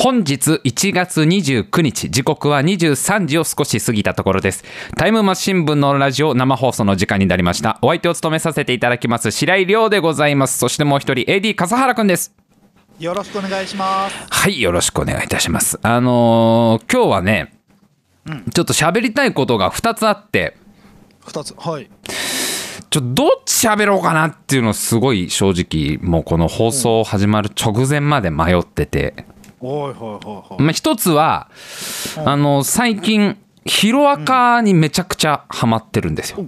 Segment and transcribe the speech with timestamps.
[0.00, 4.62] 本日1月29日、時刻は23時を少し過ぎたところです。
[4.96, 7.80] タイムマシン部のラジオ生放送の時間になりました。
[7.82, 10.56] お相手を務めさせていただきます、白井亮でございます。
[10.56, 12.32] そしてもう一人、AD 笠原くんです。
[13.00, 14.16] よろしくお願いします。
[14.30, 15.80] はい、よろしくお願いいたします。
[15.82, 17.54] あのー今日はね、
[18.54, 20.56] ちょっと喋りたいことが2つあって、
[21.26, 21.56] 二つ。
[21.58, 21.90] はい。
[22.88, 29.37] ちょっとどっち喋ろうかなっていうのすごい正直、もうこの放送始まる直前まで迷ってて、おいはいはいはい。
[30.58, 31.48] まあ、一つは、
[32.24, 36.46] あの、最近、ヒロアカにめちゃくちゃハマってるんですよ。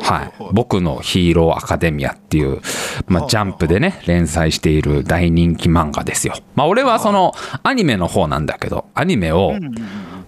[0.00, 0.32] はい。
[0.52, 2.60] 僕のヒーローアカデミアっていう、
[3.06, 6.34] まあ、ジャンプでね、連載している大人気漫画ですよ。
[6.54, 9.54] まあ、俺はその、アニメの方なんだけど、アニメを、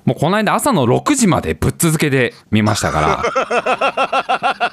[0.04, 3.22] もうこの間朝の6時までぶっ続けで見ましたか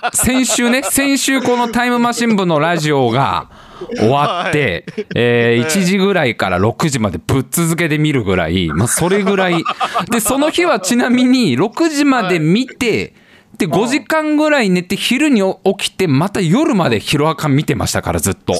[0.02, 3.50] ら、 先週ね、先週このタイムマシン部のラジオが
[3.96, 9.64] 終わって、えー1時ぐらいから6時までぶっ続けで見るぐらい、まあ、それぐらい。
[10.12, 13.14] で、その日はちなみに6時まで見て、
[13.58, 18.54] で、5時間ぐらい寝て昼に起きて、また夜までヒロアカ見てましたから、ずっと。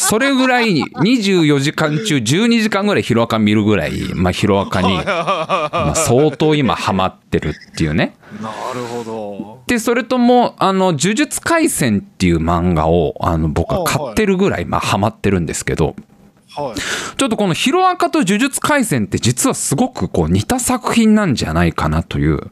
[0.00, 8.14] それぐらい24 時間中12時間ぐらいヒロアカ見るぐらい、まあ、ヒロアカに、まあ、相当今ハマってるっていうね。
[8.40, 9.60] なるほど。
[9.66, 15.94] で、それとも、あの、呪術廻戦っていう漫画を、あの、僕は買ってるぐらい、まあ、ハマってるんですけど、
[16.56, 16.80] はい。
[17.16, 22.50] ちょっとこのヒロアカと呪術廻戦って実はすごくこう似た作品なんじゃないかなという。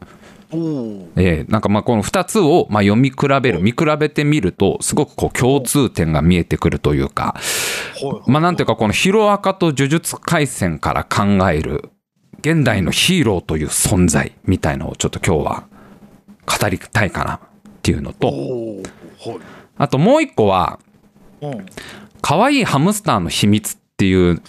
[1.17, 7.35] えーなんかまあこの2つをまあ読み比べる見比べてみるとすごくこう共通点が見えてくるというか
[8.03, 8.31] はい。
[8.31, 11.91] まあなんていうかこのヒロアカと呪術廻戦から考える
[12.41, 15.65] 現代のヒーローという存在みたいのをちょっと今日は
[16.61, 17.41] 語りたいかなっ
[17.83, 18.33] ていうのと。
[19.77, 20.79] あともう一個は
[21.41, 21.67] うん。
[22.20, 24.41] 可愛いハムスターの秘密っていう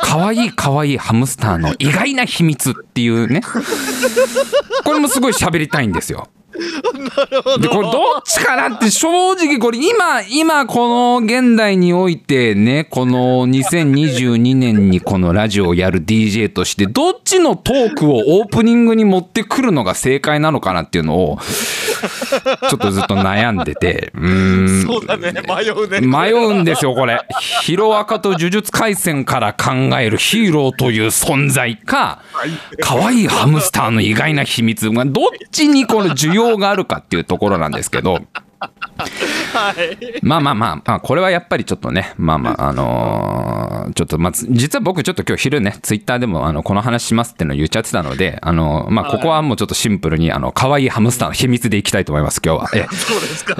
[0.00, 3.42] かわい可愛いハムスターの意外な秘密っていうね
[4.84, 6.28] これもすごい喋りたいんですよ。
[6.54, 21.38] でこれどっちかなって正直これ今今この現代においてねこの2022年にこのラジオをやる DJ としてどっちのトークをオープニングに持ってくるのが正解なのかなっていうのを
[22.68, 24.12] ちょっとずっと悩んでて。
[24.14, 24.86] うーん。
[24.86, 25.32] そうだね。
[25.32, 26.00] 迷うね。
[26.00, 27.20] 迷うんですよこれ。
[27.62, 32.22] ヒロアカと呪術廻戦から考えるヒーローという存在か
[32.80, 34.84] 可愛いハムスターの意外な秘密。
[34.92, 38.20] がどっちにこの需要があるかっていうところなんですけど
[39.52, 40.20] はい。
[40.22, 52.70] まあまあまあ、まあ、これはやっぱりちょっとね、まあまあ、あのーちょっと、まあ、つ実は僕ちょっと今日昼ね、ツイッターでも、あの、この話しますってのを言っちゃってたので、あのーまあ、ここはもうちょっとシンプルに、あの、可愛いハムスターの秘密でいきたいと思います、今日は。
[52.74, 53.56] えそうですか。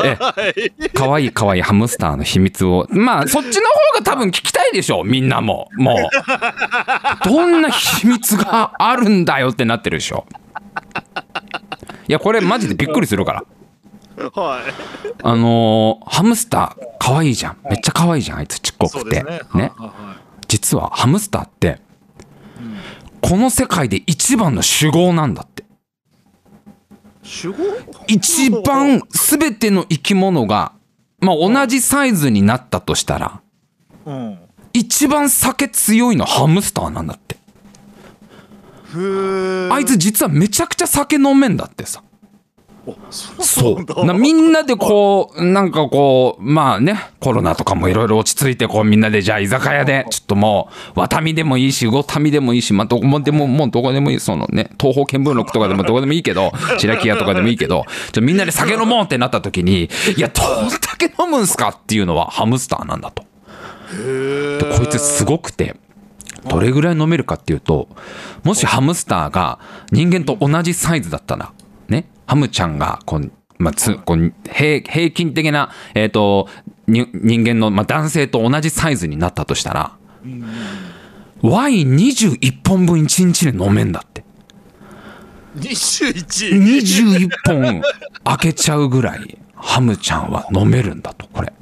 [0.94, 5.68] 可愛い可愛いハムスターの秘密を、まあ、そっちの方が多分聞きたいでしょ、みんなも。
[5.76, 5.96] もう。
[7.28, 10.26] どんな秘密があるんだよってなってるでしょ。
[12.08, 13.44] いや、これマジでびっくりするから。
[14.34, 14.72] はい。
[15.22, 19.72] あのーハムスター可愛いじゃんめっちゃ可愛いじゃんあいつちっこくてね。
[20.46, 21.80] 実はハムスターって
[23.20, 27.46] この世界で一番の酒豪なんだってい。
[27.46, 27.64] 守護
[28.06, 30.72] 一番全ての生き物が
[31.20, 33.40] まあ同じサイズになったとしたら
[34.06, 34.38] うん。
[34.72, 37.36] 一番酒強いのハムスターなんだって。
[39.72, 42.02] あいつ実はめちゃくちゃ酒飲めんだってさ。
[42.86, 44.14] おそう。
[44.14, 59.84] みんなでこうなんかこうまあねコロナとかもいろいろ落ち着いてこうみんなでじゃあ居酒屋でちょっともうワタミでもいいしゴタミでもいいしまあどこもでももうどこでもいいそのね東方見聞録とかでもどこでもいいけど 白木屋とかでもいいけどじゃあみんなで酒飲もうってなった時に
[60.16, 63.24] いやどんだけ飲むんすかっていうのはハムスターなんだと。
[63.94, 65.76] こいつすごくて
[66.48, 67.88] どれぐらい飲めるかっていうと
[68.42, 69.58] もしハムスターが
[69.90, 71.52] 人間と同じサイズだったら
[71.88, 76.48] ねハムちゃんがこう、まあ、つこう平平均的な、えー、と
[76.86, 79.96] に人間の、まあ、男性と同じサイズになったとしたら
[81.42, 84.24] ワイン21本分1日で飲めんだって
[85.56, 86.58] 21。
[86.58, 87.82] 21本
[88.24, 91.52] 開けちゃうぐらいハムちゃんは飲めるんだとこれ。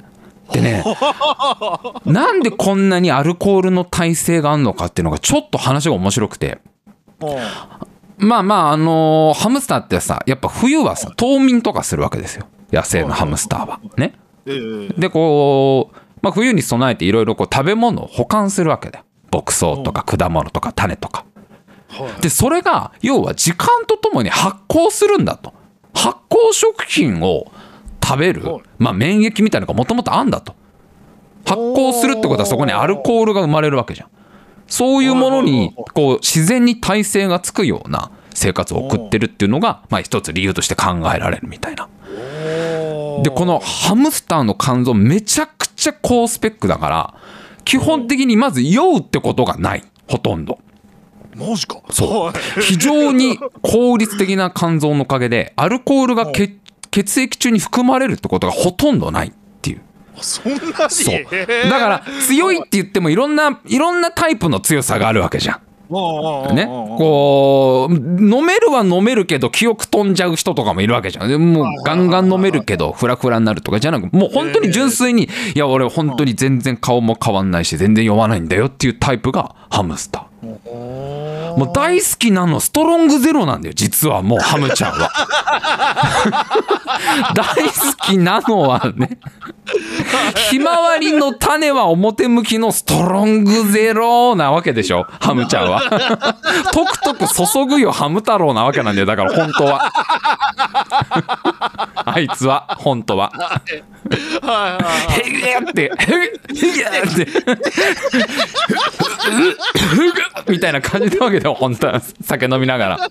[0.51, 0.83] でね。
[2.05, 6.59] なんでこんなにアルコールの耐性があるのかっていうのがちょっと話が面白くて。
[8.17, 12.45] まあまああのーハムスターってさやっぱ冬はさ冬眠とかするわけですよ。
[12.71, 13.79] 野生のハムスターは。
[13.97, 14.13] ね。
[14.45, 14.55] え
[14.91, 14.93] え。
[14.99, 19.05] でこう、まあ、冬に備えていろいろ食べ物を保管するわけだよ。
[19.31, 21.25] 牧草とか果物とか種とか。
[21.89, 22.21] はい。
[22.21, 25.53] でそれが要は時間とともに発酵するんだと。
[25.93, 27.51] 発酵食品を
[28.03, 30.55] 食べるはい、まあ、免疫みたいなのがもともとあんだと。
[31.45, 34.09] 発酵するってことはそこにアルコールが生まれるわけじゃん。
[34.67, 41.89] そういうものにこう自然に耐性がつくような生活を送ってるっていうのがまあ一つ理由として考えられるみたいな。
[43.23, 47.13] でこのハムスターの肝臓めちゃくちゃ高スペックだから
[47.63, 49.83] 基本的にまず酔うってことがない。
[50.07, 50.59] ほとんど。
[51.35, 51.81] マジか。
[51.89, 52.25] そう。
[52.27, 52.61] はい。
[52.61, 56.57] 非常に効率的な肝臓のおかげでアルコールが血
[56.93, 59.31] 血液中に含まれるってことがほとんどないっ
[59.61, 59.81] ていう。
[60.21, 60.63] そんなに？
[60.71, 61.25] そう。
[61.69, 65.61] だから強いって言ってもいろんないろんなタイプの強さがあるわけじゃん。
[66.55, 71.29] ね、こう飲めるは飲めるけど記憶飛んじゃう人とかもいるわけじゃん。
[71.29, 81.73] でもうガンガン飲めるけどフラフラになるとかじゃなくもう本当に純粋にいや俺本当に全然顔も変わんないし全然酔わないんだよっていうタイプがハムスターもう。
[81.73, 85.11] 大好きなのストロングゼロなんだよ実はもう ハムちゃんは。
[87.33, 89.17] 大好きなのはね
[90.49, 95.81] ひまわりの種は表向きのストロングゼロなわけでしょハムちゃんは。
[96.71, 99.91] とくとく注ぐよハム太郎なわけなんだよだから本当は
[102.05, 103.31] あいつは本当は。
[105.09, 105.83] へげって。
[105.83, 107.27] へげって。
[110.49, 113.09] みたいな感じなわけだよ本当は酒飲みながら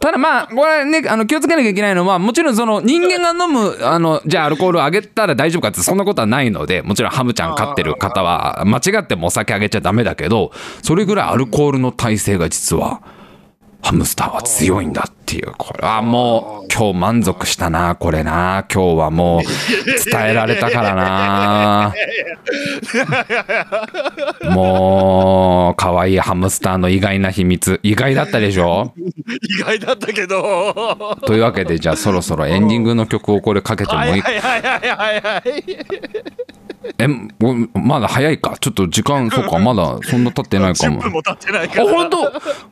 [0.00, 10.52] ただまあこれねあの気をつけなきゃいけないのはもちろんその人間が飲むあのじゃあアルコールをあげたら大丈夫かってそんなことはないのでもちろんハムちゃん飼ってる方は間違ってもお酒あげちゃダメだけど
[10.82, 13.02] それぐらいアルコールの耐性が実は
[13.82, 18.64] ハムスターは強いんだっていうこれはもう今日満足したなこれな。
[18.72, 19.42] 今日はもう
[20.10, 21.94] 伝えられたからな。
[24.50, 27.78] もう可愛いハムスターの意外な秘密。
[27.82, 28.94] 意外だったでしょ？
[28.96, 31.18] 意外だったけど。
[31.26, 34.20] というわけでじゃあそろそろエンディングの曲をこれかけてもいい？
[34.22, 35.64] はいはいはいはいはい。
[36.96, 37.06] え
[37.74, 38.56] まだ早いか？
[38.58, 42.18] ちょっと時間そうかまだそんな経ってないか10も分も経ってないかあら本当？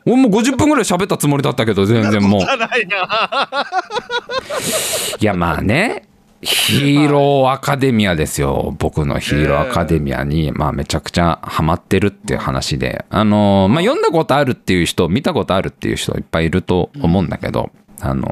[0.05, 3.49] 俺もう50分ぐらい喋ったつもりだったけど全然もうじゃないな。
[5.19, 6.03] いやまあね
[6.41, 8.75] ヒーローアカデミアですよ。
[8.77, 13.05] 僕のヒーローアカデミアに、まあ、めちゃくちゃハマってるっていう話で。
[13.09, 18.31] あのーまあ、読んだことあるっていう人見たことあるっていう人いっぱいいると思うんだけど、あのー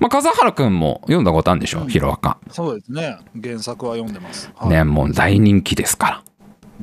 [0.00, 2.38] まあ、笠原君も読んだことあるんでしょ、ヒーローアカ。
[2.50, 3.16] そうですね。
[3.42, 4.52] 原作は読んでます。
[4.54, 4.68] はい。
[4.68, 6.22] ね、もう大人気ですから。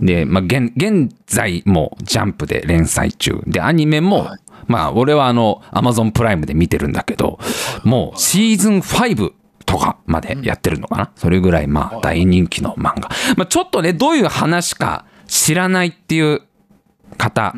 [0.01, 3.41] で、まあ、現現在もジャンプで連載中。
[3.47, 4.39] でアニメも、はい。
[4.67, 7.39] まあ俺はあのアマゾンプライムで見てるんだけど
[7.83, 9.33] もうシーズン5
[9.65, 16.43] とかまでやってるのかな、それぐらいまあ大人気の漫画、まあ、ちょっとねどういう話か知らないっていう
[17.17, 17.55] 方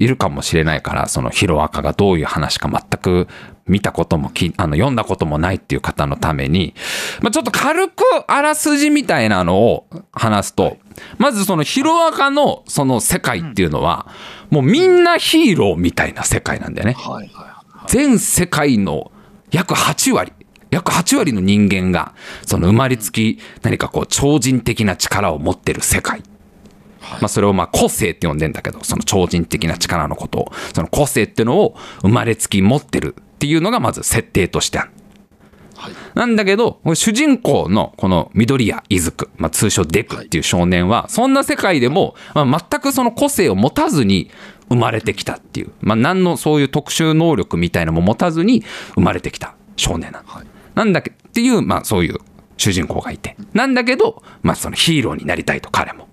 [0.00, 3.28] いるかもしれないからそのヒロアカがどういう話か全く
[3.66, 6.74] 見たこともきあの読んだこともないっていう方のために、
[7.20, 10.78] まあ、ちょっと軽くあらすじみたいなのを話すと、
[11.18, 14.08] まずそのヒロアカのその世界っていうのは、
[14.48, 16.96] もうみんなヒーローみたいな世界なんだよね。
[17.86, 19.12] 全世界の
[19.52, 20.32] 約8割
[20.70, 22.14] 約8割の人間が
[22.46, 26.22] その生まれつき何かこう超人的な力を持ってる世界、
[27.00, 34.90] まあ、それをまあ個性って呼んでんだけどその超人的な力のことをその個性っていうのを生まれつき持ってるっていうのがまず設定としてある。
[35.76, 44.30] はいなんだけど、主人公のこの緑谷いずく、まあ、通称デクっていう少年は、そんな世界でも、まあ、全くその個性を持たずに
[44.68, 48.62] 生まれてきたっていう、まあ、何のそういう特殊能力みたいなのも持たずに
[48.94, 50.28] 生まれてきた少年なの。
[50.28, 52.18] はいなんだけっていう、まあ、そういう
[52.56, 53.36] 主人公がいて。
[53.52, 56.08] なんだけど、まあ、そのヒーローになりたいと彼も。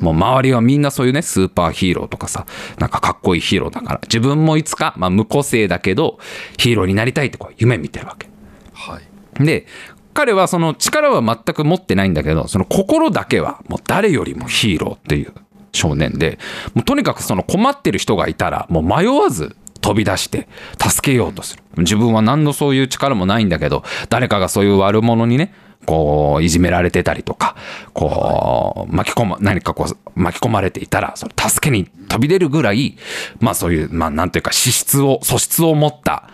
[0.00, 2.46] もう周りはみんなそういうね、スーパーヒーローとかさ、
[2.78, 6.18] なんかかっこいいヒーローだから、自分もいつか、まあ無個性だけど、
[6.58, 8.28] ヒーローになりたいってこう夢見てるわけ。
[8.74, 9.02] はい
[9.44, 9.66] で、
[10.14, 15.32] 彼はその力は全く持ってないんだけど、その心だけはもう誰よりもヒーローっていう
[15.72, 16.38] 少年で、
[16.74, 20.48] もうとにかくその困ってる人がいたら、もう迷わず飛び出して
[20.80, 21.62] 助けようとする。
[21.76, 25.52] 自分は何のそういう力もないんだけど、誰かがそういう悪者にね、
[25.86, 27.56] こう、いじめられてたりとか、
[27.94, 32.96] こう、巻き込ま、何かこう、巻き込まれていたら、その助けに飛び出るぐらい、
[33.40, 36.28] まあそういう、まあなんていうか、資質を、素質を持った、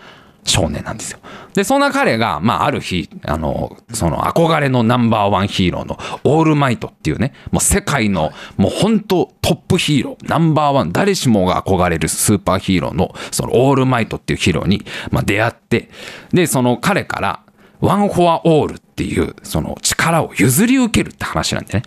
[0.45, 1.19] 少年なんですよ。
[1.53, 15.89] で、そんな彼が、まあ、ある日、あの、その憧れのナンバーワンヒーローのオールマイトっていうね、もう世界の、もう本当トップヒーロー、ナンバーワン、誰しもが憧れるスーパーヒーローの、そのオールマイトっていうヒーローに、まあ、出会って、
[16.33, 17.42] で、その彼から、
[17.83, 21.83] ワンフォアオールっていう、その力を譲り受けるって話なんでね。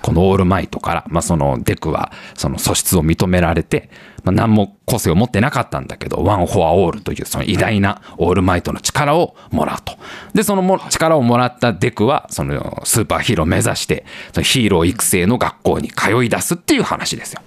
[0.00, 3.90] このオールマイトから、まあ、そのデクはその素質を認められて、
[4.22, 9.98] まあ、何も個性を持ってなかったんだけどワン・フォア・オールというその偉大なオールマイトの力をもらうと。
[10.34, 17.42] でそのも力をもらったデクはそのスーパーヒーローを目指してそのヒーロー育成の学校に通い出すっていう話ですよ。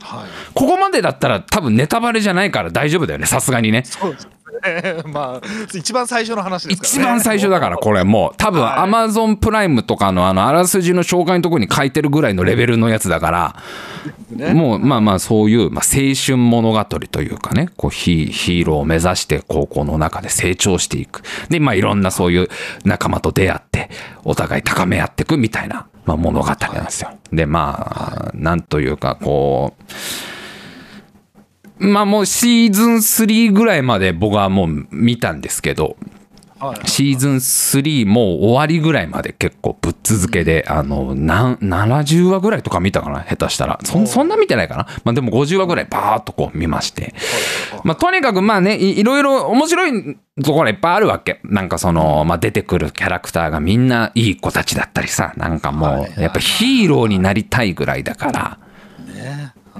[0.00, 0.28] はい。
[0.54, 3.82] ここまでだったら多分ネタバレじゃないから大丈夫だよねさすがにね。
[3.84, 4.26] そうです。
[4.26, 4.37] ね
[5.12, 6.98] まあ一番最初の話ですからね。
[6.98, 8.34] 一番最初だからこれもう。
[8.36, 8.78] 多分はい。
[8.78, 13.56] アマゾンプライムとかのあのあらすじの紹介のところに書いてるぐらいのレベルのやつだから
[14.30, 14.54] ね。
[14.54, 21.22] もうまあまあそういう、まあ、青春物語というかねこうヒヒーローを目指して高校の中で成長していく。
[21.48, 22.48] でまあいろんなそういう
[22.84, 23.90] 仲間と出会って
[24.24, 27.10] お互い高め合っていくみたいな、まあ、物語なんですよ。
[27.32, 29.92] でまあなんというかこう
[31.78, 35.96] まあもうシーズン3ぐらいまで僕はもう見たんですけど
[36.58, 43.78] はいシーズン3もう終わりぐらいまで結構ぶっ続けで、あの、なん70話ぐらいとか見たかな下手したら。
[43.84, 47.14] そんそんな見てないかなまあでも50話ぐらいバーっとこう見まして。
[47.84, 51.40] まあとにかくまあね、いいろいろ面白いところいっぱいあるわけ。
[51.44, 58.58] なんかその、まあ出てくるキャラクターがみんないい子たちだったりさ、なんかもう、やっぱヒーローになりたいぐらいだから。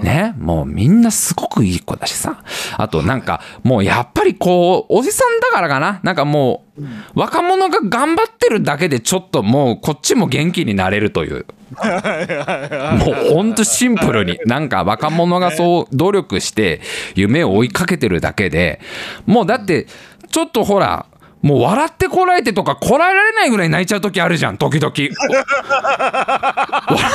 [0.01, 2.43] ね、もうみんなすごくいい子だしさ。
[2.77, 5.99] あとなんかもうやっぱりこう、おじさんだからかな。
[6.03, 11.45] なんかもう、若者が頑張ってるだけでちょっともうこっちも元気になれるという。
[11.71, 14.39] もうほんとシンプルに。
[14.45, 16.81] なんか若者がそう努力して
[17.15, 18.79] 夢を追いかけてるだけで、
[19.25, 19.87] もうだって
[20.31, 21.05] ちょっとほら、
[21.41, 24.91] もう笑ってこらえてとかこらえられないぐらい泣いちゃう時あるじゃん、時々。
[24.93, 25.09] 笑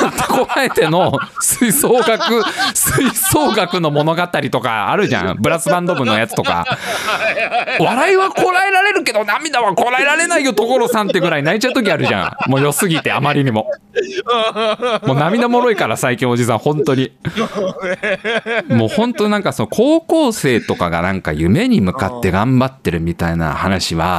[0.08, 2.42] ってこらえての吹奏楽、
[2.74, 5.36] 吹奏楽の物語とかあるじゃん。
[5.40, 6.64] ブラスバンド部のやつとか。
[7.78, 12.50] 笑いはこらえられるけど涙はこらえられないよ、所さんってぐらい泣いちゃう時あるじゃん。
[12.50, 13.70] もう良すぎて、あまりにも。
[15.06, 17.12] もう涙もろいから、最近おじさん、本当に。
[18.68, 24.13] もう本当なんかその高校生とかがなんか夢に向かって頑張ってるみたいな話は、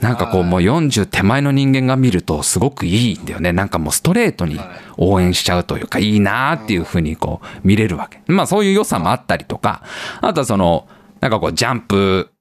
[0.00, 3.52] なんかこうもう40手前の人間が見るとすごくいいんだよね。
[3.52, 4.58] なんかもうストレートに
[4.96, 8.20] 応援しちゃうというか、いいなーっていうふうにこう見れるわけ。
[8.26, 9.82] まあそういう良さもあったりとか、
[10.20, 10.88] あとはその、
[11.20, 12.32] なんかこうジャンプ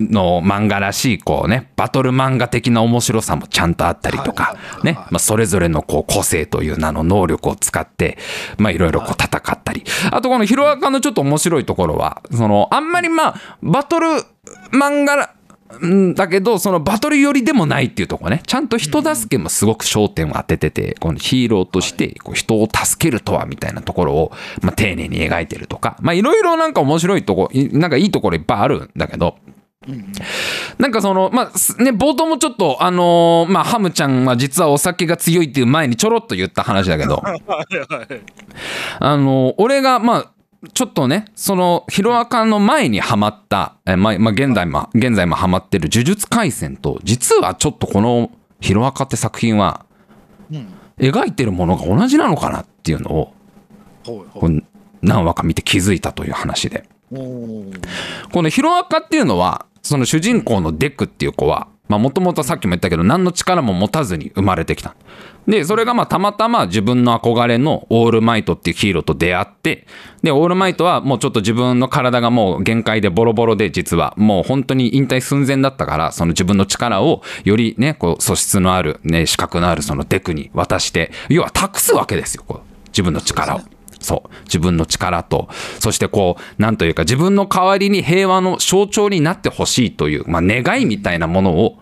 [0.00, 4.94] の漫画らしいこうねバトル漫画的な面白さもちゃんとあったりとかね。
[4.94, 8.18] まあそれぞれのこう個性という名の能力を使って
[8.58, 9.84] まあいろいろこう戦ったり。
[10.10, 14.06] あとこのヒロアカのちょっと面白いところはそのあんまりまあバトル
[14.72, 15.34] 漫画
[15.84, 18.42] んだけどそのバトル寄りでもないっていうところね。
[18.46, 24.32] ちゃんと人助けもすごく焦点を当てててこのヒーローとしてこう人を助けるとはみたいなところを
[24.62, 29.36] まあ丁寧に描いてるとかまあいろいろなんか面白いとこいなんかいいところいっぱいあるんだけど。
[30.78, 40.32] なんかその、まあ、すね、冒頭もちょっと、あのーまあ、ハムちゃんは実はお酒が強いっていう前にちょろっと言った話だけど、 あのー俺が、まあ、
[40.74, 49.86] ちょっとね、その、ヒロアカの前にハマった、えまあ、まあ、現在も、現在もハマってる呪術廻戦と、実はちょっとこのヒロアカって作品は、
[50.52, 53.32] うん描いてるものが同じなのかなっていうのを、
[54.06, 54.62] う
[55.00, 56.84] 何話か見て気づいたという話で。
[57.10, 64.94] このヒロアカっていうのは、その主人公のデクっていう子は、まあもともとさっきも言ったけど、何の力も持たずに生まれてきた。
[65.46, 69.86] で、それがまあたまたま自分の憧れのオールマイトっていうヒーローと出会って、
[70.22, 83.60] で、オールマイトはもうちょっと自分の体がもう限界でボロボロで実はもう本当に引退寸前だったから、その自分の力をよりね、こう素質のある、ね、資格のあるそのデクに渡して、要は託すわけですよ、こう自分の力を。
[84.00, 84.30] そう。
[84.44, 85.48] 自分の力と。
[85.78, 91.78] そしてこうなんというか自分の代わりに平和の象徴になってほしいという、まあ、願いみたいなものを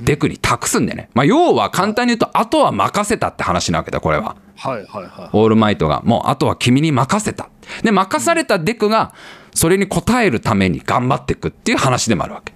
[0.00, 4.36] デクに託すんでね、まあ、要は簡単に言うとあとは任せたって話なわけだこれは。
[4.56, 6.02] はいはいはオールマイトが。
[6.04, 7.48] もうあとは君に任せた。
[7.82, 9.12] で任されたデクが
[9.54, 12.52] それに応えるために頑張っていくっていう話でもあるわけ。
[12.52, 12.54] い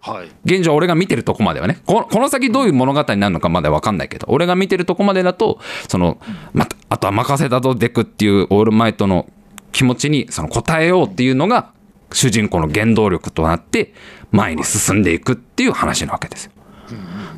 [0.00, 0.28] はい。
[0.44, 1.78] 現状俺が見てるとこまではね。
[1.86, 4.26] ここの先どういう物語になるのかまだ分かんないけど。
[4.30, 6.18] 俺が見てるとこまでだとその
[6.52, 9.28] またあとは任せたぞデクっていうオールマイトの
[9.72, 11.72] 気持ちにその応えようっていうのが
[12.12, 13.94] 主人公の原動力となって
[14.32, 16.52] 前に進んでいくっていう話なわけですよ。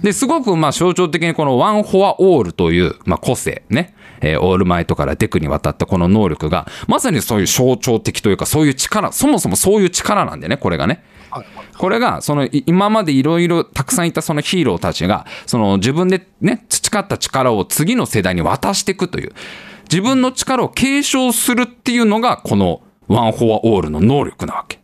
[0.02, 11.04] ですごくまあ象徴的にこのワン・フォア・オールというまあ個性ね、えーオールマイトからデクに渡ったこの能力がまさにそういう象徴的というかそういう力そもそもそういう力なんでねこれがね。
[11.33, 11.47] はい
[11.77, 19.33] これがそのい今までいろいろたくさんいたそのヒーローたちがその自分でね培った力を次の世代に渡していくという
[19.91, 24.79] 自分の力を継承するっていうのがこのワン・フォア・オールの能力なわけ。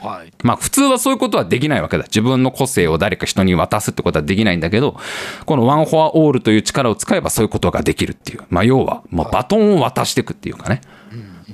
[0.00, 2.04] はいまあ普通はそういうことはできないわけだ。
[2.04, 4.96] 自分の個性を誰か人に渡すってことはできないんだけど、
[5.44, 8.44] このワンフォアオールという力を使えばそういうことができるっていう。
[8.48, 10.80] まあ要は、もうバトンを渡していくっていうかね。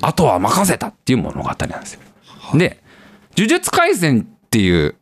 [0.02, 2.00] あとは任せたっていう物語なんですよ。
[2.54, 2.82] で、
[3.36, 4.94] 呪術廻戦っていう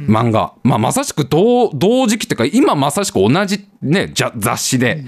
[0.00, 5.04] 漫画、まあまさしく同同時期っていうか、今まさしく同じね、じゃ雑誌で、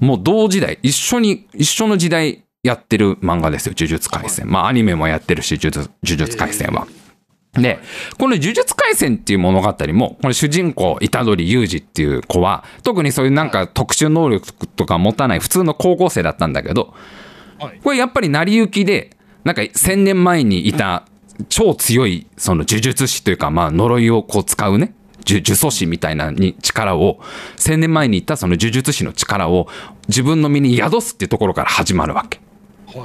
[0.00, 4.50] もう同時代、一緒に、一緒の時代やってる漫画ですよ、呪術廻戦。
[4.50, 6.86] まあアニメもやってるし、呪術呪術廻戦は。
[7.52, 7.78] で、
[8.18, 16.94] この呪術廻戦っていう物語も、この主人公、虎杖裕二っていう子は、特にそういうなんか特殊能力とか持たない普通の高校生だったんだけど、
[17.58, 17.80] はい。
[17.84, 19.10] これやっぱり成り行きで、
[19.44, 21.04] なんか1000年前にいた
[21.48, 24.94] 超強いその呪術師というか、まあ呪いをこう使うね、
[25.26, 27.20] 呪呪詛師みたいなに力を、
[27.56, 29.68] 1000年前にいたその呪術師の力を
[30.08, 32.38] 自分の身に宿すっていうところから始まるわけ。
[32.38, 32.42] は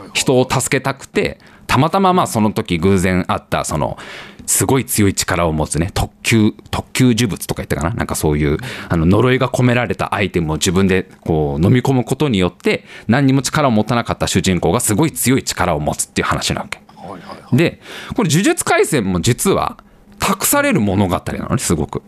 [0.05, 3.97] い人を助けたくてたまたままあその時偶然あったその
[4.45, 7.95] すごい強い力を持つね特級特級呪物とか言ったかな？
[7.95, 8.57] なんかそういう
[8.87, 16.79] あの呪いが込められたアイテムを自分でこう飲み込むことによって何にも力を持たなかった主人公がすごい強い力を持つっていう話なわけ。
[17.11, 17.81] はいはいはいで
[18.15, 19.77] これ呪術廻戦も実は
[20.19, 22.03] 託される物語なのねすごく。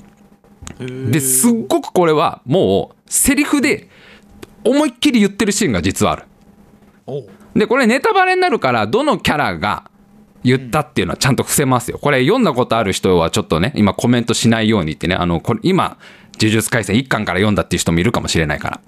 [0.79, 3.89] ですっごくこれはもうセリフで
[4.63, 6.23] 思いっきり言ってるシーンが実はある。
[7.55, 9.89] でこれネタバレになるからどのキャラが
[10.43, 11.99] 言ったっていうのはちゃんと伏せますよ。
[11.99, 15.97] これ読んだことある人はちょっとね今コメントしないようにってねあのこれ今
[16.39, 18.81] 呪術廻戦1巻から読んだっていう人もいるかもしれないから。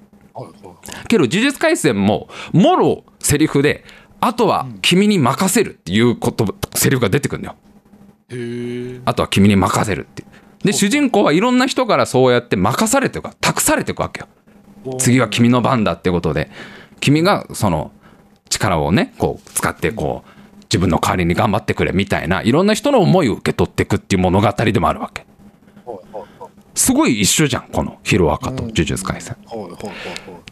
[1.07, 3.83] けど呪術廻戦ももろセリフで
[4.25, 9.01] あとは君に任せるっていうことセリフが出てくるんだよ。
[9.03, 10.65] あとは君に任せるっていう。
[10.65, 14.27] で主人公はいろんな人からそうやって任されていくわ託されていくわけよ。
[14.97, 16.49] 次は君の番だってことで。
[17.01, 17.91] 君がその
[18.49, 25.25] 力をねこう使ってこう自分の代わりに頑張ってくれみたいないろんな人の思いを受け取っていくっていう物語でもあるわけ。
[26.75, 29.35] すごい一緒じゃんこのヒロアカと呪術廻戦。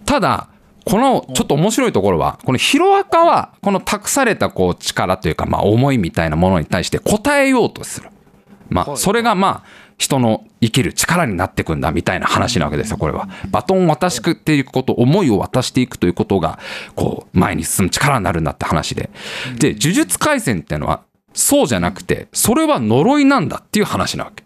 [0.05, 0.49] ただ
[0.85, 8.09] このちょっと面白いところはこのヒロアカはこの託されたこう力というかまあ思いみたいなものに対して応えようとする。
[8.69, 8.97] まあはい。
[8.97, 13.29] それがまあ人の生きる力になってくんだみたいな話なわけですよこれは。
[13.51, 16.57] バトンを渡していくっていうこと思いを渡していくということが
[16.95, 19.11] こう前に進む力になるんだって話で。
[19.59, 21.01] で呪術廻戦っていうのは
[21.33, 24.43] そうじゃなくてそれは呪いなんだっていう話なわけ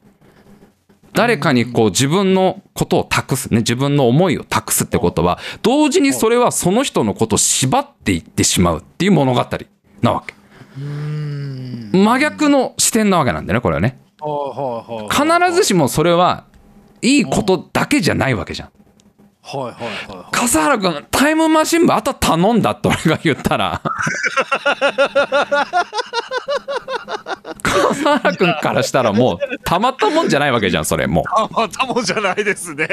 [1.16, 9.46] 誰かにこう自分のことを託すね自分の思いを託すってことは同時にそれはその人のことを縛っていってしまうっていう物語
[10.02, 10.34] なわけ。
[10.78, 14.00] 真逆の視点なわけなんだよねこれはね。
[15.10, 16.46] 必ずしもそれは
[17.02, 18.70] いいことだけじゃないわけじゃん
[19.46, 20.26] はいはいはいはい。
[20.32, 23.82] 笠原君タイムマシン部あとは頼んだって俺が言ったら。
[27.62, 31.24] 笠原君からしたらもうたまったもんじゃないわけじゃんそれもう。
[31.30, 32.88] あまたもじゃないですね。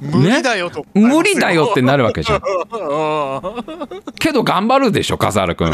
[0.00, 2.38] 無理だよと、無理だよってなるわけじゃん。
[2.42, 2.42] う
[4.18, 5.70] けど頑張るでしょ笠原君。
[5.70, 5.72] ん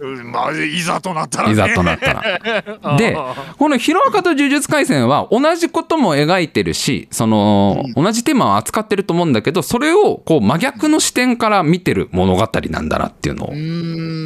[0.00, 2.22] まあいざとなったら、ね、いざとなったら。
[2.96, 3.16] で
[3.58, 13.48] この「ヒロアカと呪術廻戦」は同じことも描いてるしその同じテーマを扱ってると思うんだけどそれをこう真逆の視点から見てる物語なんだなっていうのを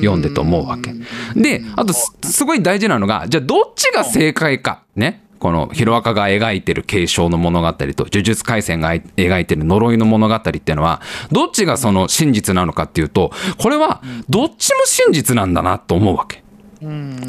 [0.00, 0.94] 読んでと思うわけ。
[1.34, 16.45] であとすすごい大事なのがじゃあどっちが正解かねこのヒロアカが描いてる継承の物語と呪術廻戦が描いてる呪いの物語っていうのはどっちがその真実なのかっていうとこれはどっちも真実なんだなと思うわけ。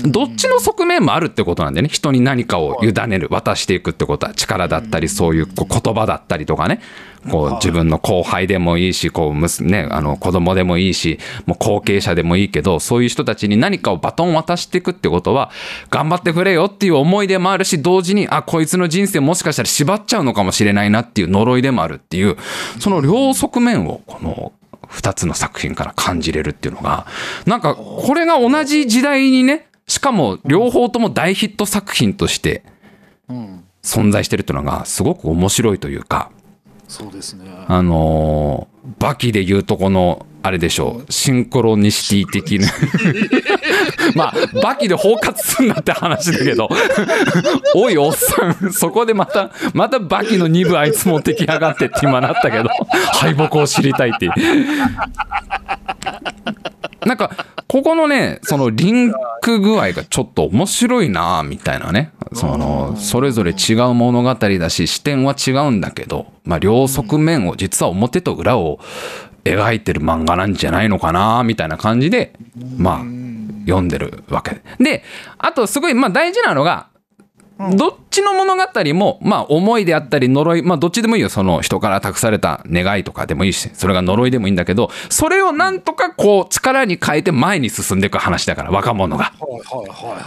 [0.05, 1.89] どっちの側面もあるってことなんだよね。
[1.89, 4.33] 人に何かを委ねる渡していくってことは。
[4.33, 6.81] 力だったりそういうこう言葉だったりとかね。
[7.29, 15.51] こう自分の後輩でもいいしこうむす、ね、あの子供でもいいしもう後継者でもいいけどそういう人たちに何かをバトンを渡していくってことは
[15.89, 22.37] 頑張ってくれよっていう思いでもあるし同時にあこいつの人生もしかしたら縛っちゃうのかもしれないなっていう呪いでもあるっていう
[22.79, 24.53] その両側面をこの
[24.89, 27.05] 2つの作品から感じれるっていうのが
[27.45, 32.63] なんかこれが同じ時代にねしかも両方とも大ヒット作品として
[33.29, 33.63] うん。
[33.83, 36.29] 存在してるっていうのがすごく面白いというか
[36.87, 37.45] そうですね。
[37.67, 41.11] あのーバキで言うとこのあれでしょう。
[41.11, 42.69] シンクロニシティ的な。
[44.15, 46.69] まあバキで包括すんなって話だけど。
[47.75, 48.71] おいおっさん。
[48.71, 52.69] そこでまたまたバキの2部あいつ持ってきやがってって今なったけど。
[53.19, 54.29] 敗北を知りたいって
[57.05, 57.31] なんか
[57.67, 62.11] ここのねそのリンク具合がちょっと面白いなみたいなね。
[62.33, 68.79] そのそれぞれ違う物語だし視点は違うんだけど、まあ、両側面を実は表と裏を
[69.45, 72.33] 描いてる漫画なんじゃないのかなみたいな感じで
[72.77, 72.97] まあ
[73.65, 74.61] 読んでるわけ。
[74.83, 75.03] で
[75.37, 76.87] あとすごいまあ大事なのが
[77.75, 81.29] どっちの物語も、まあ、思いであったり呪い、まあ、どっちでもいいよ。
[81.29, 89.33] その人から託された願いとかでもいいし、それが呪いでもいいんだけど、それをなんとかこう、力に変えて前に進んでいく話だから、若者が。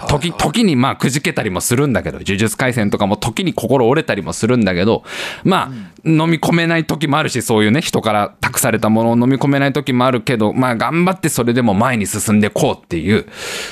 [0.09, 5.05] 時、時にまあ、くじけたりもするんだけど、呪術廻戦とかも時に心折れたりもするんだけど、
[5.45, 13.27] まあ、飲み込めない時もあるし、そういうね、人から託されたものを飲み込めない時もあるけど、まあ、頑張ってそれでも前に進んでいこうっていう、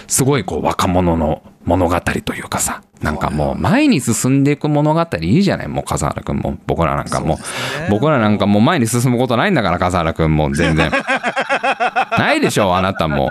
[0.06, 5.68] すごいこう、若者の、物語というかさなんかもう前に進んでいく物語いいじゃない？
[5.68, 7.38] もう笠原君も僕らなんかもう
[7.90, 10.90] 僕らなんかもう前に進むことないんだから笠原君も全然。
[12.18, 13.30] ないでしょあなたも。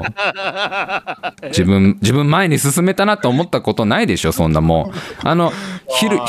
[1.50, 5.28] 自分自分前に進めたなって思ったことないでしょそんなもう。
[5.28, 5.52] あの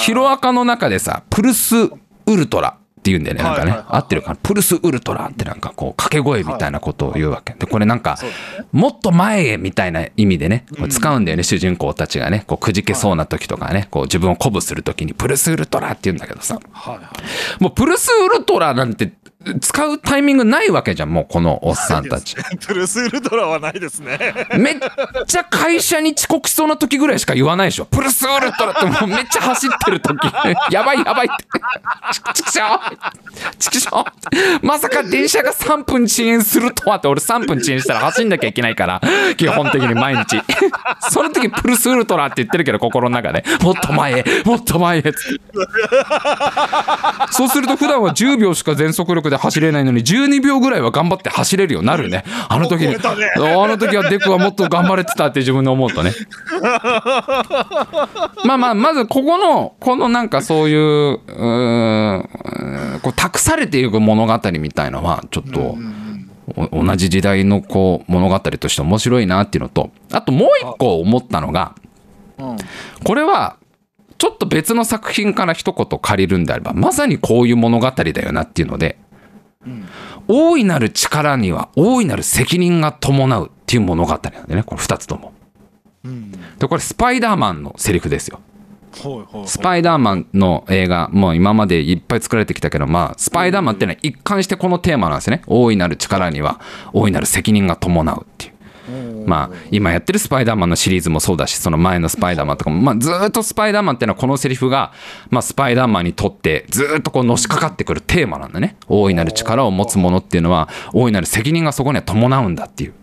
[0.01, 1.91] ヒロアカの中でさプルスウ
[2.27, 2.77] ルトラ
[3.11, 7.55] 言うんだよね、なんかね、合ってるかな、プルスウルトラってなんかこう、掛け声みたいなことを言うわけ。
[7.55, 8.19] で、これなんか、
[8.73, 16.59] もっと前へみたいな意味でね、使うんだよね、主人公たちがね、こう、くじけそうな時とかね、こう、自分を鼓舞する時に、プルスウルトラって言うんだけどさ、
[17.61, 19.11] もう、プルスウルトラなんて、
[19.61, 22.35] 使うタイミングないわけじゃん、もうこのおっさんたち。
[22.67, 24.19] プルスウルトラはないですね。
[24.59, 24.77] めっ
[25.29, 27.85] ちゃ会社に遅刻しそうな時ぐらいしか言わないでしょ。
[27.85, 30.19] プルスウルトラってもうめっちゃ走ってる時。
[30.75, 31.45] やばいやばいって。
[32.35, 32.63] ちくしょ
[33.59, 34.05] ちくしょ
[34.63, 39.01] まさか電車が3分遅延するとはって俺3分遅延したら走んなきゃいけないから、
[39.37, 40.43] 基本的に毎日。
[41.11, 45.03] その時プルスウルトラって言ってるけど心の中で、もっと前へ、もっと前へ。
[47.31, 52.25] そうすると普段は10秒しか全速力で走れないのに12秒ぐらいは頑張って走れるようになるね。
[52.49, 52.99] あの時に、あ
[53.67, 56.13] の時はデクはもっと頑張れてたって自分で思うとね。
[58.45, 61.19] まあまあ、まずここの、このなんかそういう、う
[63.03, 65.77] こう託されていく物語みたいのは、ちょっと、
[66.73, 71.75] 同じ時代のこう物語として面白いなっていうのと、あともう一個思ったのが、
[73.05, 73.57] これは
[74.19, 78.99] ちょっと別の作品から一言借りるんであればまさにこういう物語だよなっていうので
[80.27, 85.33] 大いなる力には大いなる責任が伴うっていう物語なんでねこれ2つとも。
[86.59, 88.41] でこれスパイダーマンのセリフですよ。
[89.45, 96.61] スパイダーマンの映画もう今までいっぱい作られてきたけどまあスパイダーマンっていうのは一貫してこのテーマなんですね大いなる力には
[96.93, 98.53] 大いなる責任が伴うっていう
[99.27, 104.93] まあ今やってるスパイダーマンのシリーズもそうだしその前のスパイダーマンとかもまあずっとスパイダーマンっていうのはこのセリフが
[105.31, 112.95] まあスパイダーマンにとってずっとこうのしかかってくるテーマなんだね大いなる力を持つものっていうのは大いなる責任がそこには伴うんだっていう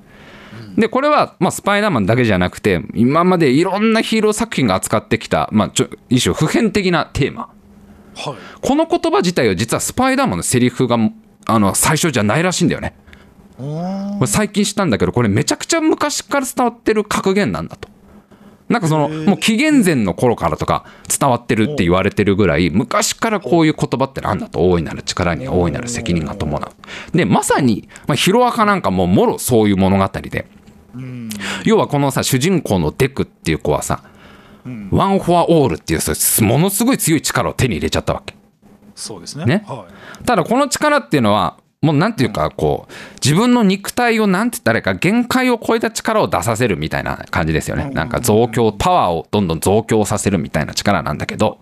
[0.78, 7.50] で、これは、まあ、スパイダーマンだけじゃなくて、今までいろんなヒーロー作品が扱ってきた、まあ、ちょ一種普遍的なテーマ。
[8.16, 10.98] はい、この言葉自体は実はスパイダーマンのセリフが、
[11.48, 12.94] あの、最初じゃないらしいんだよね。
[13.58, 17.90] これ最近知ったんだけど、これめちゃくちゃ昔から伝わってる格言なんだと。
[18.68, 27.18] なんかその、もう紀元前の頃からとか伝わってるって言われてるぐらい、昔からこういう言葉ってなんだと、大いなる力には大いなる責任が伴う。
[27.18, 30.48] で、まさに、まあ、ヒロアカなんかももろそういう物語で、
[31.64, 34.04] 要はこのさ主人公のデクっていう子はさ、
[34.90, 38.36] ワン・フォア・オールっていうものすごい強い力を手に入れちゃったわけ。
[38.96, 39.46] そうですね。
[39.46, 39.86] ねは
[40.22, 42.94] い、ただこの力っていうのはもうなんていうかこう
[43.24, 47.92] 自分の肉体をなんて言ったらいいか限界を超えた力を出させるみたいな感じですよね。
[47.92, 51.60] なんか増強パワーをどんどん増強させるみたいな力なんだけど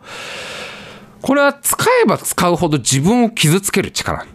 [1.21, 4.25] これは使えば使うほど自分を傷つける力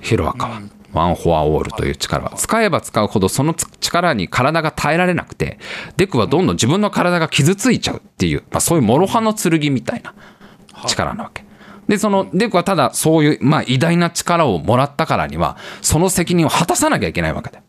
[0.00, 0.60] ヒロアカは。
[0.92, 5.58] ワン・フォア・オールという力は使えば使うほどその力に体が耐えられなくて
[5.98, 10.14] デクはどんどん自分の体が傷ついちゃうっていう、まあ、そういう諸刃の剣みたいな
[10.86, 11.45] 力なわけ。
[11.88, 17.62] でそのデクはただそういう、まあ、偉大な力をもらったからにはその責任を果たさなきゃいけないわけで。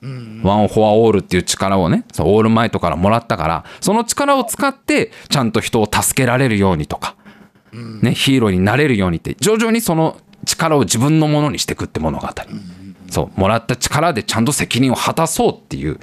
[0.00, 7.16] ワン・フォア・オールっていう力をねオールマイトからもらったからその力を使ってちゃんと人を助けられるようにとか、
[8.00, 12.28] ね、ヒーローになれるようにって徐々にその力を自分のものにしていくって物語、
[13.10, 15.98] そうもらった力でちゃんと責任を果たそうっていう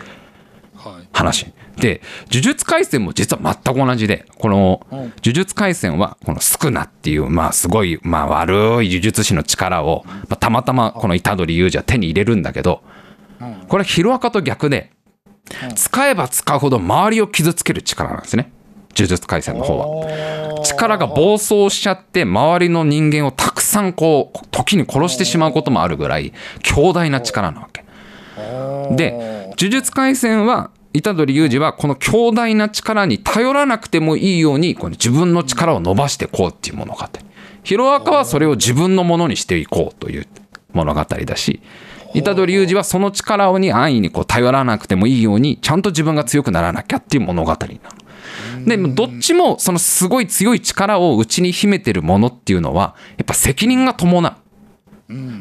[1.13, 12.81] 話、で呪術廻戦も実は全く同じでこの呪術廻戦はこのスクナっていうまあすごいまあ悪い呪術師の力を、まあ、たまたまこの虎杖裕二は手に入れるんだけど
[13.67, 14.91] これはヒロアカと逆で
[15.75, 18.51] 使えば使うほど周りを傷つける力なんですね。
[18.97, 20.63] 呪術廻戦の方は。
[20.63, 26.33] 力が暴走しちゃって周りの人間をたくさんこう時に殺してしまうこともあるぐらい
[26.63, 27.83] 強大な力なわけ。
[28.95, 37.03] で呪術廻戦は虎杖裕二はこの強大な力に頼らなくてもいいようにこの自分の力を伸ばしていこうっていう物語
[37.63, 40.27] ヒロアカはそれを自分のものにしていこうという
[40.73, 41.61] 物語だし
[42.13, 48.65] 虎杖裕二はその力に安易にこう頼らなくてもいいようにちゃんと自分が強くならなきゃっていう物語なの。
[48.65, 54.35] でもどっちもそのすごい強い力を内に秘めてるものっていうのはやっぱ責任が伴う。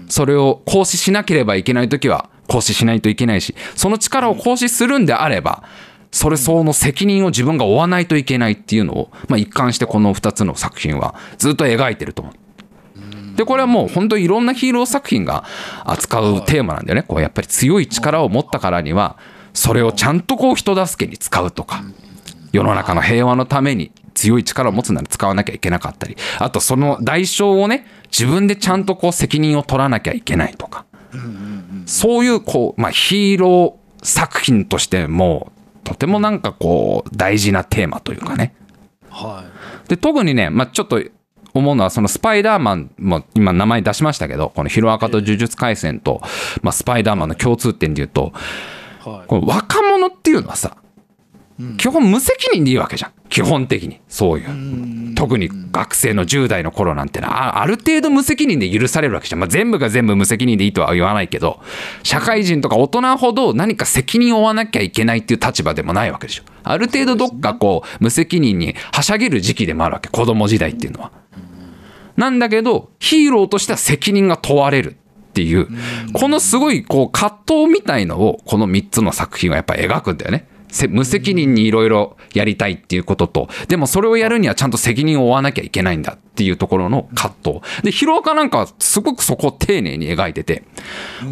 [0.08, 5.64] それを行使しなければいけない時は行使しないといけないしその力を行使するんであれば
[6.10, 12.34] それ相応の責任を自分が負わないといけないっていうのを、まあ、一貫してこの2つの作品はずっと描いてると思う。
[13.36, 15.42] でこれはもう本当にいろんなヒーロー作品が
[15.84, 17.02] 扱うテーマなんだよね。
[17.02, 19.18] こうやっぱり強い力を持ったからには
[19.52, 21.82] それをちゃんとこう人助けに使うとか
[22.52, 30.86] 世の中の平和のために強い力を持つなら使わなきゃいけなかったりあとその代償をね自分でちゃんとこう責任を取らなきゃいけないとか
[31.86, 35.52] そういうこう、まあ、ヒーロー作品としても
[35.84, 38.54] とてもなんかこう大事なテーマというかね。
[39.10, 39.44] は
[39.88, 41.00] で特にね、まあ、ちょっと
[41.52, 46.20] 思うのはそのスパイダーマンも今名前出しましたけどこのヒロアカと呪術廻戦と、
[46.62, 48.32] まあ、スパイダーマンの共通点で言うと
[49.06, 49.08] い。
[49.08, 49.26] はい。
[49.26, 50.76] この若者っていうのはさ
[51.78, 53.12] 基本無責任でいいわけじゃん。
[53.28, 54.00] 基本的に。
[54.08, 55.14] そういう。
[55.14, 61.60] 特に学生の10代の頃なんてのはあある程度無責任で許されるわけじゃん、まあ、全部が全部無責任でいいとは言わないけど
[62.02, 66.42] 社会人とか大人ほど何か責任を負わなきゃいけないっていう立場でもないわけでしょ。
[66.64, 70.08] ある程度どっかこう無責任にはしゃげる時期でもあるわけ。
[70.08, 71.12] 子供時代っていうのは。
[72.16, 74.94] なんだけどヒーローとしては責任が問われるっ
[75.32, 75.68] ていう。
[76.12, 80.48] このすごいこう葛藤みたいのをこの3つの作品はやっぱ描くんだよね。
[80.74, 83.48] せ無責任にいろいろやりたいっていうことと。
[83.68, 87.82] でもそれをやるにはちゃんと責任を負わなきゃいけないんだっていうところの葛藤。
[87.82, 90.64] で広岡なんかはすごくそこを丁寧に描いてて。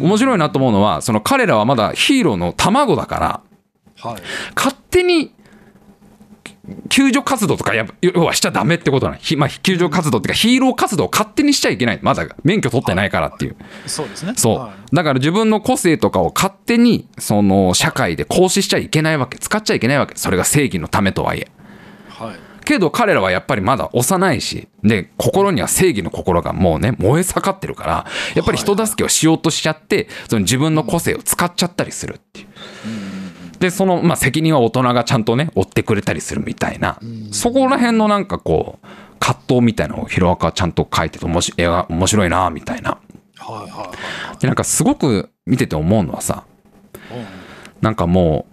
[0.01, 3.41] 面白いなと思うのはその彼らはまだヒーローの卵だから
[3.99, 4.21] はい。
[4.55, 5.33] 勝手に
[6.87, 11.99] 救助活動とかや要はしちゃダメってことなの、ひまあ、救助活動っていうかヒーロー活動を勝手にしちゃいけない。
[12.01, 13.57] まだ免許取ってないからっていう。
[13.85, 14.33] そうですね。
[14.37, 14.95] そう、はい。
[14.95, 19.37] だから自分の個性とかを勝手にその社会で行使しちゃいけないわけ。
[19.37, 20.15] 使っちゃいけないわけ。
[20.15, 21.51] それが正義のためとはいえ。
[22.07, 22.53] はい。
[22.63, 32.47] けど彼らはやっぱりまだ幼いしで心には正義の心がもうね燃え盛ってるからやっぱり人助けをしようとしちゃってその自分の個性を使っちゃったりするっていう。
[33.63, 36.99] でその、まあ、責任は大人がちゃんとね追ってくれたりするみたいな
[37.31, 38.87] そこら辺のなんかこう
[39.19, 42.97] 葛藤みたいなのをヒロアカはちゃんと書いてて面白絵が面白いなみたいな。
[43.37, 43.71] はい。
[43.71, 43.89] は
[44.35, 44.37] い。
[44.37, 46.43] でなんかすごく見てて思うのはさ
[47.09, 47.25] うん
[47.79, 48.47] なんかも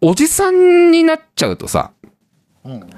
[0.00, 1.90] うおじさんになっちゃうとさ
[2.62, 2.88] うん。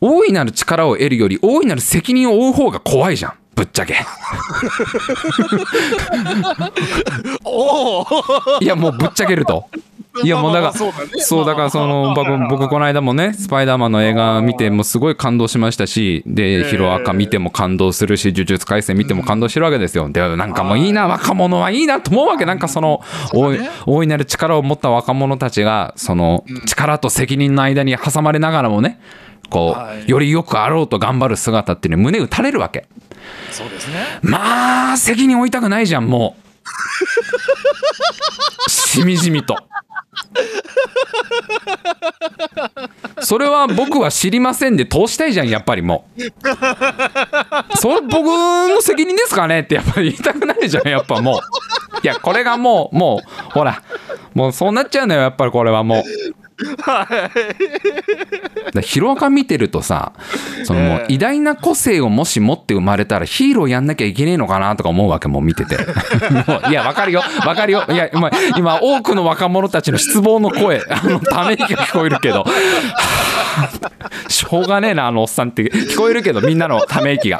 [0.00, 3.96] 大いなる力を得るより大いなる責任を負う方が怖いじゃんぶっちゃけ。
[8.62, 9.68] いやもうぶっちゃけると
[10.24, 10.88] いやもうだからそ
[11.42, 20.08] うだからその 僕僕この間もねスパイダーマンの映画見てもすごい感動しましたしでヒロアカ見ても感動するし呪術廻戦見ても感動してるわけですよ。
[20.10, 22.44] でなんかもういいな若者はいいなと思うわけ。
[22.44, 23.00] なんかその
[23.86, 28.98] 大いなる力を持った若者たちがその力と責任の間に挟まれながらもね
[29.48, 30.02] こはい。
[30.06, 32.86] うよりよくあろうと頑張る姿っていうのに胸打たれるわけ。
[33.52, 33.94] そうですね。
[34.22, 36.42] まあ責任負いたくないじゃんもう。
[38.70, 39.56] しみじみと
[43.20, 46.20] それは僕は知りませんで通したいじゃんやっぱりもう。
[47.76, 51.40] それ僕の責任ですかねってやっぱり言いたくないじゃんやっぱもう。
[52.02, 53.82] いやこれがもうもうほら。
[54.34, 56.02] もうそうなっちゃうのよやっぱりこれはもう。
[56.76, 57.30] だか
[58.74, 60.12] らヒロアカ見てるとさ
[60.64, 65.76] そのもう偉大な個性をもし持って生まれたらヒーローやんなきゃいけねえのかなとか思うわけもう見てて。
[65.76, 67.22] もういやわかるよ。
[67.46, 67.84] わかるよ。
[67.88, 72.44] いや今今多くの若者たちの失望の声あのため息が聞こえるけど。
[72.44, 72.46] は
[73.98, 75.62] あしょうがねえなあのおっさんって。
[75.62, 77.38] 聞こえるけどみんなのため息が。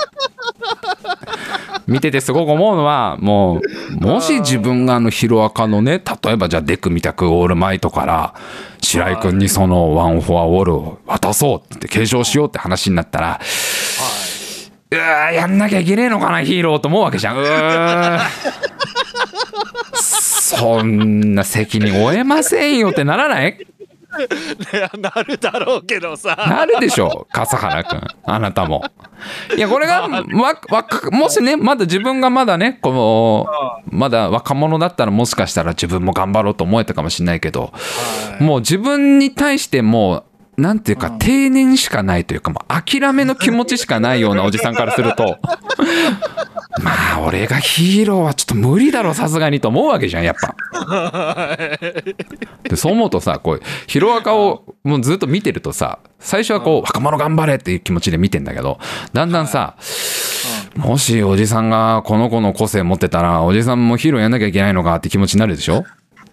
[1.90, 8.35] 見ててすごく思うのはもうもし自分があのヒロアカのね例えばじゃあデクみたくオールマイトから
[8.81, 13.40] 白井君にそのワンフォアオールを渡そうって継承しようって話になったら
[14.92, 17.37] うわーやんなきゃいけねえのかなヒーローと思うわけじゃん。
[17.38, 18.18] うー。
[19.94, 23.57] そんな責任負えませんよってならない？
[24.99, 26.37] なるだろうけどさ。
[26.37, 28.01] なるでしょ笠原君。
[28.25, 28.85] あなたも。
[29.57, 30.25] いやこれがわ
[30.70, 33.46] わもしねまだ自分がまだねこ
[33.87, 37.73] うまだ若者だったらもしかしたら自分も頑張ろうと思えたかもしれないけど
[38.40, 40.25] もう自分に対してもう
[40.61, 45.38] なんていうか定年しかないというかもう諦めの気持ちしかないようなおじさんからすると
[46.83, 50.55] まあ俺がヒーローはちょっと無理だろさすがにと思うわけじゃんやっぱ。
[52.64, 58.79] でそう思うとさこうヒロアカをもうずっと見てるとさ最初はこう若者頑張れっていう気持ちで見てんだけど
[59.12, 59.77] だんだんさ
[60.77, 65.85] もしおじさんがこの子の個性持ってたらおじさんもヒーローやんなきゃいけないのかって気持ちになるでしょ？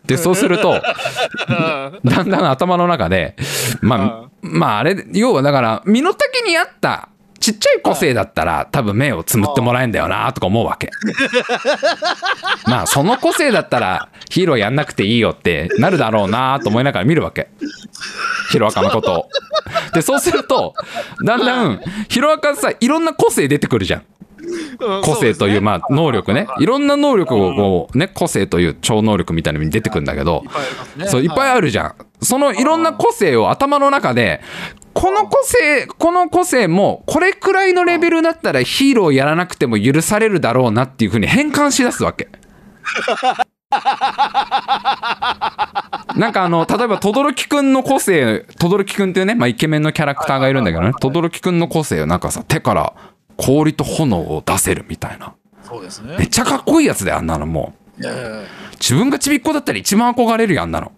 [0.08, 0.82] でそうすると
[2.04, 3.36] だんだん頭の中で
[3.82, 10.89] まあまああれ要はだから身の丈に合ったちっちゃい個性だったら多分目をつむってもらえんだよなとか思うわけ。
[12.65, 17.50] まあその個性だったらヒーローやんなくていいよってなるだろうなと思いながら見るわけ。
[18.52, 19.30] ヒロアカのことを。
[19.93, 20.74] でそうすると
[21.24, 21.80] だんだん。
[22.10, 24.04] ヒロアカさいろんな個性出てくるじゃん
[25.03, 26.47] 個性というまあ能力ね。
[26.60, 26.65] い。
[26.65, 30.43] ろんな能力をこうね個性という超能力みたいなのに出てくるんだけど
[31.07, 31.95] そういっぱいあるじゃん。
[32.21, 34.41] そのいろんな個性を頭の中で
[34.93, 42.29] この個性この個性もこれくらいのレベルだったらヒーローやらなくても許されるだろうなっていうふうに変換しだすわけ。
[46.15, 50.93] なんかあの例えば轟くんの個性轟くんっていうね、まあ、イケメンのキャラクターがいるんだけどね。
[50.99, 52.93] 轟くんの個性をなんかさ手から
[53.38, 55.34] 氷と炎を出せるみたいな。
[55.63, 56.15] そうですね。
[56.17, 58.02] めっちゃかっこいいやつだよあんなのもう。
[58.80, 60.91] 自分がちびっこだったら一番憧れるよあんなの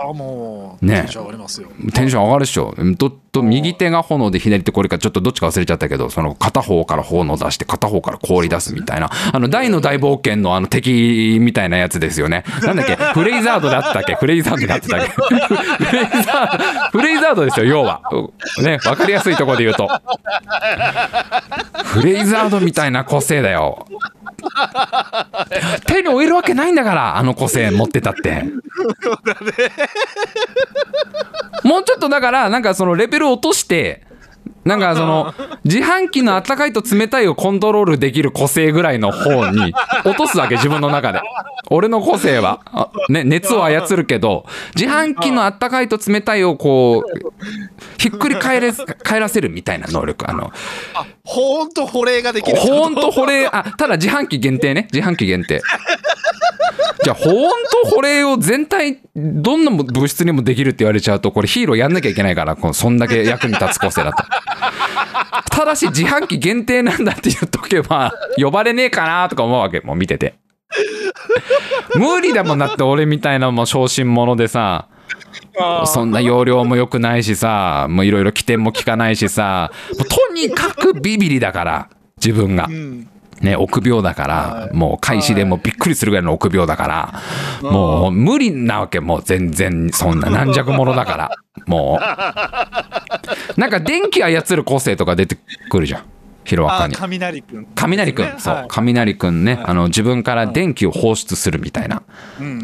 [0.00, 1.00] あもうね。
[1.00, 1.68] テンション上がりますよ。
[1.92, 2.72] テンション上がるっしょ。
[2.96, 9.10] どっと右手が炎で左手これかちょっとどっちか忘れちゃったけどその片方から炎出して片方から氷出すみたいな。
[9.32, 12.44] あの大の大冒険のあの敵みたいなやつですよね。
[12.62, 12.94] なんだっけ？
[13.12, 14.14] フレイザードだったっけ？
[14.14, 15.08] フレイザードだったっけ？
[15.18, 18.00] フレイザードフレイザードですよ要は。
[18.62, 19.88] ねわかりやすいところで言うと。
[21.84, 23.86] フレイザードみたいな個性だよ
[25.86, 28.44] 手に負えるわけないんだからあの個性持ってたって。
[31.64, 34.06] もうちょっとだからなんかそのレベル落として
[34.64, 39.72] なんかその自販機のあったかいと冷たいをコントロールできる個性ぐらいの方に
[40.04, 41.20] 落とすわけ自分の中で。
[41.70, 47.44] 俺の個性は、あね、熱を操るけど自販機のあったかいと冷たいをこう
[47.98, 50.28] ひっくり返れ返らせるみたいな能力。
[50.28, 50.50] あの
[51.24, 54.88] ほんと保冷ができるほんと保冷あただ自販機限定ね。
[54.92, 55.60] 自販機限定
[57.02, 57.34] じゃあほん
[57.84, 64.24] と保冷を全体どんな物質にもできるって言われちゃうとこれヒーローやんなきゃいけないからこのそんだけ役に立つ個性だと
[65.50, 70.34] ただし自販機限定なんだって言っとけば呼ばれねえかなとか思うわけもう見てて。
[71.94, 74.88] 無理だもんだって俺みたいなもう小心者でさ
[75.86, 82.66] そんな容量も良くないしさもういろいろ起点も効かないしさもうとにかくビビリだから自分が。
[82.68, 83.08] うん。
[83.40, 87.22] ね、臆病だから、もう開始でもうびっくりするぐらいの臆病だから、
[87.70, 91.30] もう無理なわけ、もう全然そんな軟弱者だから、
[91.66, 93.60] もう。
[93.60, 95.36] なんか電気操る個性とか出て
[95.68, 96.02] くるじゃん、
[96.44, 96.94] ヒロアカあに。
[96.94, 97.66] 雷くん。
[97.74, 102.02] 雷くん、そう、雷くんね、あの自分から電気を放出するみたいな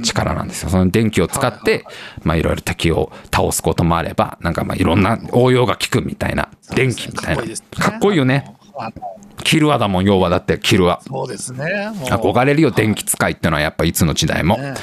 [0.02, 0.70] 力なんですよ。
[0.70, 1.84] その電気を使って、
[2.24, 7.42] まあいろいろ敵を倒すこともあれば、なんかまあいろんな応用が効くみたいな、電気みたいな。
[7.78, 8.56] かっこいいよね。
[9.44, 11.00] キルアだもん、要はだってキルア。
[11.06, 11.90] そうですね。
[12.06, 14.58] 憧れるよ、電気使いってのはやっぱいつの時代も。
[14.58, 14.74] ね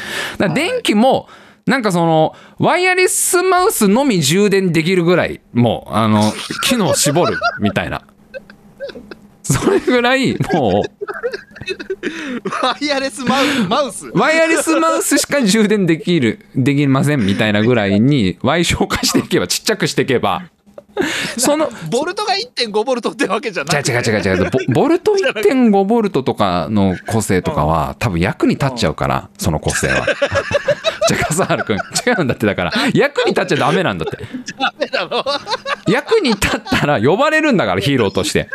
[0.54, 1.28] 電気も、
[1.65, 6.32] なんかその、ワイヤレスマウスのみ充電できるぐらい、もう、あの、
[6.63, 8.04] 機能絞るみたいな。
[9.43, 10.84] それぐらい、も
[12.63, 14.08] ワイヤレスマウマウス。
[14.08, 20.43] う、ワイヤレスマウスしか充電できる、できませんみたいなぐらいに、歪小化していけば、ちっちゃくしていけば、
[21.38, 24.49] その、ボルトが1.5ボルトってわけじゃな違う違う違う違う。
[24.49, 30.06] ボボルト 1.5ボルトとかの個性とかは多分役に立っちゃうからその個性は。
[31.08, 31.77] じゃあ笠原君
[32.08, 34.17] 違うんだってだから役に立っちゃダメなんだって。
[34.58, 35.23] ダメだろ
[35.88, 38.49] 役に立ったら呼ばれるんだからヒーローとして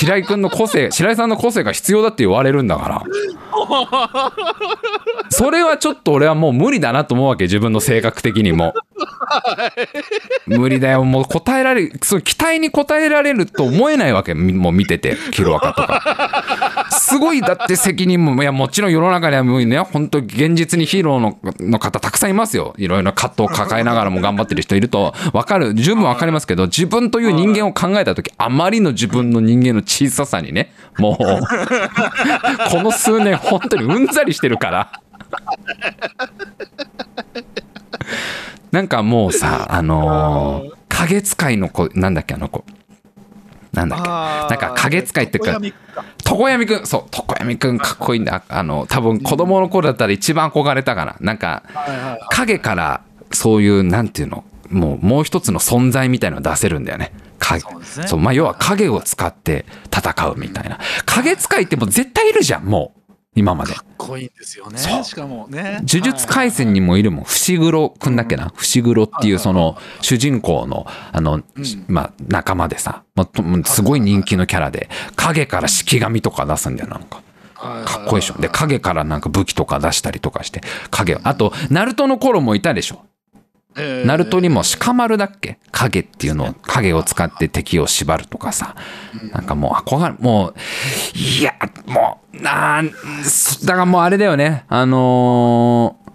[0.00, 3.02] 白井君の個性 白井さんの個性が必要だって言われるんだから。
[5.28, 8.72] それはちょっと俺はもう無理だなと思うわけ自分の性格的にも。
[10.46, 11.04] 無理だよ。
[11.04, 16.69] もう答えられるその期待に応えられると思えないわけみもう見ててヒロアカとか
[17.00, 19.78] すごいだって責任もいやもちろん世の中にはもうね。
[19.78, 22.74] 本当現実にヒーローのの方たくさんいますよ。
[22.76, 25.74] いろいろ葛藤を抱えながらも頑張ってる人いると分かる。
[25.74, 31.24] 十分分かりますけど自分という人間を考えた時あまりの自分の人間の小ささにねもう
[32.70, 34.92] この数年本当にうんざりしてるから。
[38.72, 42.62] なんかもうさあのー影使いの子なんだっけあの子
[43.72, 44.08] なんだっけ？
[44.08, 45.60] なんか影使いっていうか
[46.24, 46.86] 常闇くん。
[46.86, 48.42] そう常闇くんかっこいいんだ。
[48.48, 51.16] あの多分子供の頃だったら一番憧れたかな。
[51.20, 51.62] なんか
[52.30, 53.02] 影から
[53.32, 54.44] そういうなんていうの？
[54.68, 57.12] もうもう一つの存在みたいのを出せるんだよね。
[57.38, 57.84] 影そうね。
[58.08, 60.78] そうまあ要は影を使って戦うみたいな。
[61.06, 62.99] 影使いってもう絶対いるじゃんもう
[63.36, 63.74] 今まで。
[63.74, 64.78] かっこいいんですよね。
[64.78, 65.82] しかもね。
[65.86, 67.24] 呪術廻戦にもいるもん。
[67.24, 68.52] 伏黒くんだっけな？
[68.54, 71.42] 伏黒っていうその主人公のあの、
[71.86, 77.22] まあ、仲間でさ、まあと、すごい人気のキャラで影から式神とか出すんだよなんか。
[77.54, 78.40] はいかっこいいでしょ。
[78.40, 81.20] で、影からなんか武器とか出したりとかして、影を。
[81.24, 83.04] あと、ナルトの頃もいたでしょ。
[83.76, 85.58] えーナルトにも鹿丸だっけ？
[85.70, 88.74] 影っていうのを、影を使って敵を縛るとかさ。
[89.32, 90.54] なんかもう憧れ、もう、
[91.16, 91.54] いや、
[91.86, 94.64] もう、なだからもうあれだよね。
[94.68, 96.10] あのー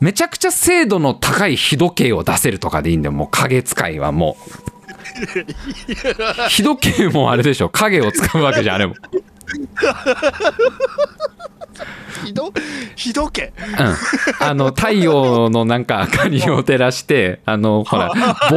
[0.00, 3.12] めちゃくちゃ精度の高い日時計を出せるとかでいいんだよ。
[3.12, 4.50] もう影使いはもう。
[6.48, 7.68] 日時計もあれでしょ。
[7.68, 8.94] 影を使うわけじゃん、あれも。
[12.24, 12.52] ひど
[12.96, 13.52] ひどけ。
[13.78, 18.12] うん、あの 太陽のなんか明かりを照らしてあのほら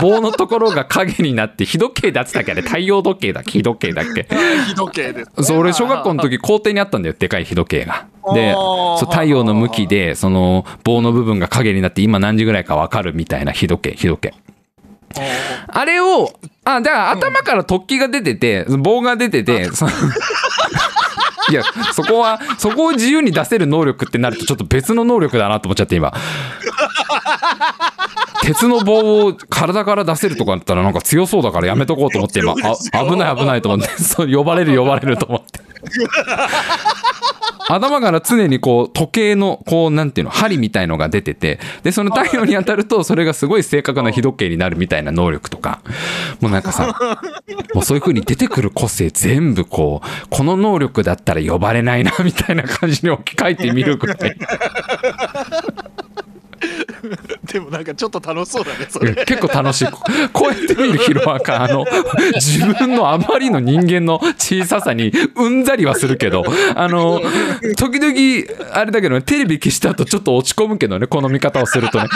[0.00, 2.52] 棒棒のところが影になって日時計だったっけ？
[2.52, 3.50] あれ太陽時計だっけ？
[3.52, 4.26] 日時計だっけ？
[4.68, 5.44] ひどけですね。
[5.44, 8.06] そう俺小学校の時校庭にあったんだよでかい日時計が。
[8.34, 14.34] でそう太陽の向きでその棒の部分が影になって今何時ぐらいか分かるみたいな日時計日時計。
[15.68, 16.32] あれを
[16.64, 19.90] あだから頭から突起が出てて棒が出ててその
[21.50, 26.12] いやそこはそこを自由に出せる能力ってなるとちょっと別の能力だなと思っちゃって今。
[28.42, 32.52] 鉄の棒を体から出せるとかだったらなんか強そうだからやめとこうと思って今。
[32.52, 34.02] あ危ない危ないと思って。
[34.02, 35.60] そう呼ばれる呼ばれると思って。
[37.74, 45.80] 頭から常にこう時計のこうなんていうの針みたいのが出ててでその太陽に当たるとそれがすごい正確な日時計になるみたいな能力とか。
[46.40, 46.98] もうなんかさ
[47.74, 54.36] もうそういう風に出てくる個性全部こうこの能力だったら呼ばれないなみたいな感じに置き換えてみるぐらい
[57.52, 59.14] でもなんかちょっと楽しそうだねそれ。
[59.24, 59.86] 結構楽しい。
[60.32, 61.84] こうやって見るヒロアカあの
[62.34, 66.44] 自分のあまりの人間の小ささにうんざりはするけど
[66.74, 67.20] あの
[67.76, 72.08] 時々あれだけどねテレビ消した後ちょっと落ち込むけどねこの見方をするとね。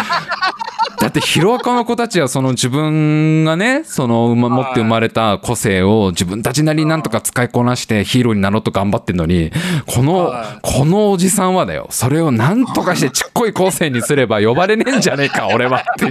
[0.99, 9.51] だってヒロアカの子たちはその自分がねその持って生まれた個性を自分たちなりになんとか使いこなしてヒーローになろうと頑張ってんのに
[9.87, 10.59] このはい。
[10.63, 11.87] このおじさんはだよ。
[11.91, 16.11] それをなんとかして ちっこい個性にすれば呼ばれねえんじゃねえか 俺はって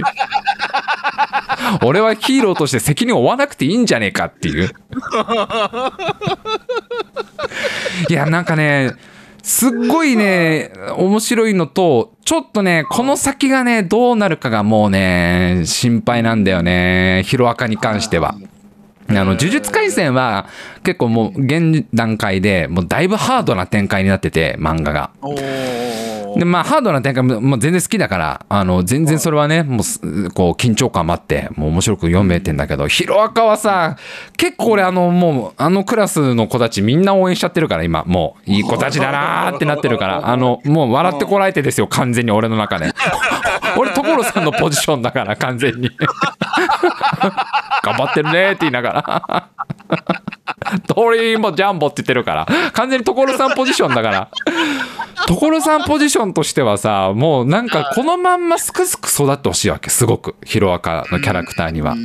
[1.82, 4.70] 俺はヒーローとして責任を負わなくていいんじゃねえかっていう。
[8.08, 8.92] いやなんかね
[9.44, 18.36] すっごいね面白いのとちょっとねこの先がねどうなるかがもうね心配なんだよねヒロアカに関しては。
[19.06, 20.46] あの呪術廻戦は
[20.82, 25.10] 結構もう現段階でもうだいぶハードな展開になってて漫画が。
[26.36, 33.96] でまあハードな展開ももう全然好きだからあの全然それはねもうすこう緊張感もあってもう面白く読めてんだけどヒロアカはさ
[34.36, 42.92] 結構俺あのもうあのクラスの子たちみんな応援しちゃってるから今もういい子たちだなーってなってるから あのもう笑ってこらえてですよ完全に俺の中で。
[43.76, 45.90] 俺所さんのポジションだから完全に。
[47.82, 49.48] 頑張ってるねーって言いながら
[50.80, 52.46] 鳥もジャンボって言ってるから。
[52.72, 54.28] 完全に所さんポジションだから。
[55.26, 60.36] 所さんポジションとしてはさもうなんかこのまんますくすく育ってほしいわけすごく。
[60.44, 61.96] ヒロアカのキャラクターには。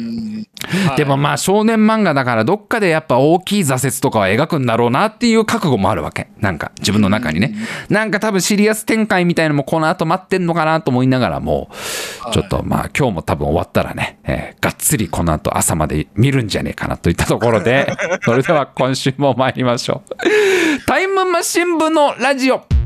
[0.90, 6.28] うんでもまあ少年漫画だからどっかでやっぱ大きい挫折とかは描くんだろうなっていう覚悟もあるわけ。
[6.40, 7.56] なんか自分の中にね。
[7.90, 11.70] なんか多分シリアス展開みたいのもこの後待ってんのかなと思いながらも
[12.32, 17.88] ちょっとまあ今日も多分終わったらね、えーがっつりこの後朝まで見るんじゃねえかなといったところで
[18.24, 20.86] それでは今週も参りましょう。
[20.86, 22.79] タイムマシン部のラジオ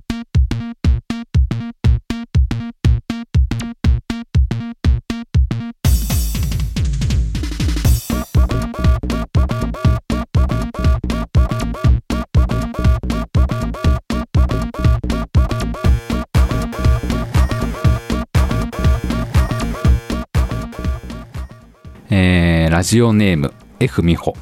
[22.74, 24.36] ラジオネーム F 美穂。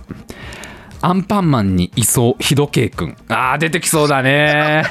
[1.01, 4.85] アンパンマンにいそうひどけいくんあー出てきそうだね。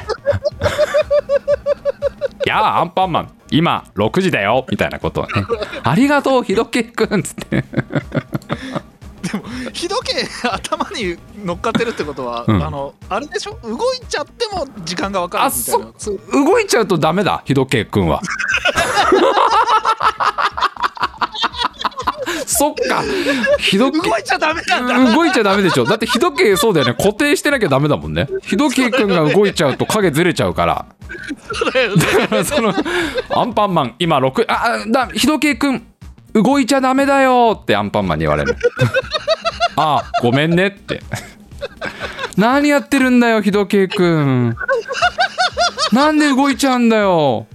[2.44, 3.30] やあアンパンマン。
[3.50, 4.66] 今6時だよ。
[4.70, 5.30] みたいなことをね。
[5.82, 7.64] ありがとうひどけいくんっつって
[9.72, 12.62] ひどけ頭に乗っかってるってことは、うん。
[12.62, 13.58] あのあれでしょ？
[13.62, 18.20] 動いちゃっても時間が分かるみたいなあそう動いちゃうとダメだひどけいくんは
[22.46, 23.02] そっか。
[23.58, 23.98] ひどけ。
[23.98, 25.14] 動いちゃダメなんだ。
[25.14, 25.84] 動いちゃダメでしょ。
[25.84, 26.94] だって日時計そうだよね。
[26.94, 28.26] 固定してなきゃダメだもんね。
[28.44, 30.86] 日時計くんが動いちゃうと影ずれちゃうから。
[31.52, 32.04] そうだよね。
[32.20, 32.74] だからその
[33.30, 35.86] アンパンマン今6ああだ日時計くん
[36.34, 37.58] 動いちゃダメだよ。
[37.60, 38.56] ってアンパンマンに言われる
[39.76, 40.68] ああごめんね。
[40.68, 41.00] って。
[42.36, 44.56] 何やってるんだよひどけいくん
[45.92, 47.46] なんで動いちゃうんだよ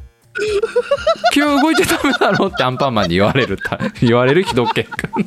[1.36, 5.26] 今日動いちゃダメだろってアンパンマンに言われるた 言われるひどけいくん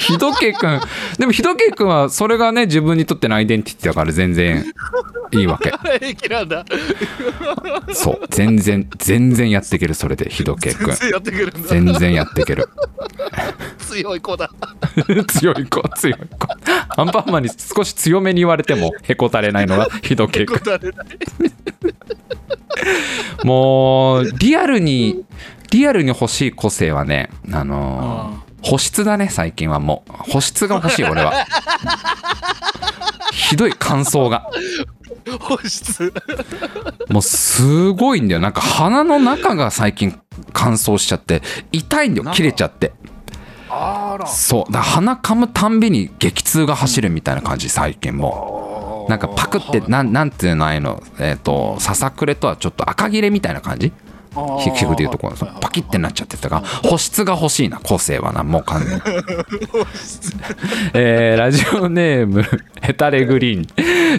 [0.00, 0.80] ひどけいくん。
[1.18, 4.64] でもひどけいくんはそれがね自分にとってのアイデンティティだから全然
[5.30, 5.70] いいわけ。
[6.00, 6.64] 平気なんだ。
[7.92, 8.20] そう。
[8.30, 10.94] 全然全然やっていけるそれでひどけいくん。
[10.94, 11.68] 全然やってくるんだ。
[11.68, 12.68] 全然やっていける。
[13.78, 14.50] 強い子だ。
[15.28, 16.48] 強い子強い子。
[16.96, 20.60] アンパンマンに少し強めに言われてもへこたれないのがひどけいくん。
[23.44, 25.24] もうリアルに
[25.70, 30.12] リアルに欲しい個性はねあのー保湿だね最近はもう。
[30.32, 31.46] 保湿が欲しい俺は。
[33.32, 34.46] ひどい乾燥が。
[35.40, 36.12] 保湿。
[37.08, 38.40] もうすごいんだよ。
[38.40, 40.18] なんか鼻の中が最近
[40.52, 41.42] 乾燥しちゃって
[41.72, 42.92] 痛いんだよ切れちゃって。
[43.68, 44.26] あら。
[44.26, 44.72] そう。
[44.72, 49.10] だ鼻噛むたんびに激痛が走るみたいな感じ最近もう。
[49.10, 51.02] なんかパクってなんなんていうのああいうの。
[51.18, 53.92] えっ、とささくれとはちょっと赤切れみたいな感じ
[54.32, 59.02] 皮膚でいうところそのパキってなっちゃってたから保湿が欲しいな個性はなもう完全に。
[60.94, 62.44] えーラジオネーム
[62.80, 63.66] ヘタレグリーン。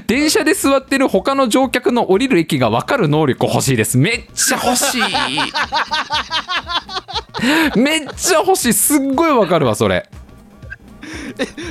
[0.08, 3.98] 電車で座ってる他の乗客の降りる駅が分かる能力欲しいです。
[3.98, 5.02] めっちゃ欲しい。
[7.80, 8.74] めっちゃ欲しい。
[8.74, 10.10] すっごい分かるわそれ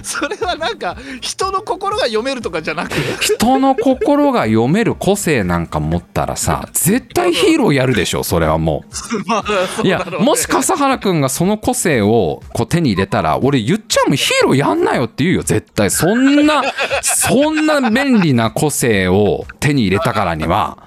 [0.02, 2.92] それはなんか人の心が読めるとかじゃなく？
[3.20, 8.84] 人の心が読める個性なんか持ったらさ絶対ヒーローやるでしょそれはも
[9.26, 9.44] まあ
[9.76, 15.90] そうういやもし笠原君がその個性をこう手に入れたら俺言っちゃうもんヒーローやんなよって言うよ絶対。
[15.90, 16.62] そんな
[17.02, 20.78] そんな便利な個性を手に入れたからには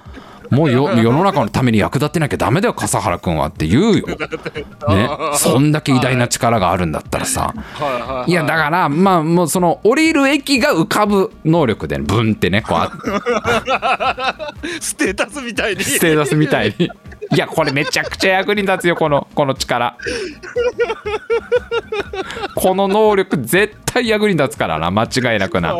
[0.54, 4.06] もうよ世の中のために役立ってなきゃダメだよ笠原君はって言うよ。
[4.88, 7.54] ね、そんだけ偉大な力があるんだったらさ。
[7.54, 12.92] はいやだからまあもうその降りる駅が浮かぶ能力でブンってねこうあ
[14.80, 15.84] ステータスみたいに。
[15.84, 16.90] ステータスみたいに
[17.34, 19.96] いやこれめちゃくちゃ役に立つよこのこの力。
[22.54, 25.74] この能力絶対役に立つからな間違いなくな。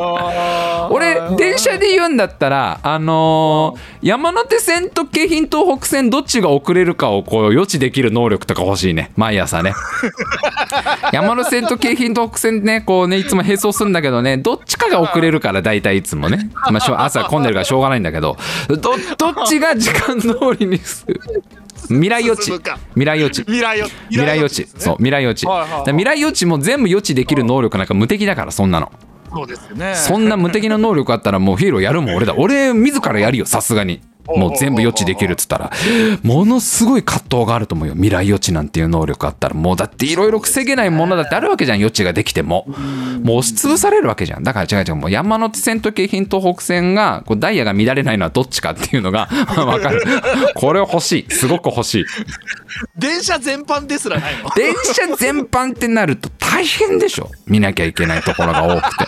[0.90, 9.12] 俺電車で言うんだったらあのー山手線と京浜東北線どっちが遅れるかをこう予知できる能力とか欲しいね。
[9.16, 9.72] 毎朝ね。
[11.12, 18.36] 山手線と京浜東北線ねこうねいつも並走するんだけどねどっちかが遅れるから大体いつもね、まあ朝混んでるからしょうがないんだけど
[18.68, 21.20] どどっちが時間通りにする
[21.90, 22.50] 未来予知。
[22.50, 23.42] 未来予知。
[23.42, 24.66] 未来よ未来予知。
[24.78, 25.46] そう未来予知、
[25.86, 28.92] 未来予知も全部予知できる能力なんか無敵だからそんなの。
[29.30, 29.94] そうですよね。
[29.94, 32.34] そんな無敵な能力あったらもうヒーローやるもん俺だ。
[32.36, 35.70] 俺自らやるよさすがにもう全部予知できるっつったら
[36.22, 37.94] ものすごい葛藤があると思うよ。
[37.94, 39.54] 未来予知なんていう能力あったら。
[39.54, 41.78] もうだっていろいろ防げないものだってあるわけじゃん。
[41.78, 42.66] 予知ができても。
[43.22, 44.42] もう押しつぶされるわけじゃん。
[44.42, 44.94] だから違う違う。
[44.96, 50.02] もう山手線と京浜東北線がこうダイヤが乱れないのはどっちかっていうのが 分かる。
[50.54, 51.30] これ欲しい。
[51.34, 52.04] すごく欲しい。
[52.96, 54.50] 電車全般ですらないの？
[54.56, 57.30] 電車全般ってなると大変でしょ。
[57.46, 59.04] 見なきゃいけないところが多くて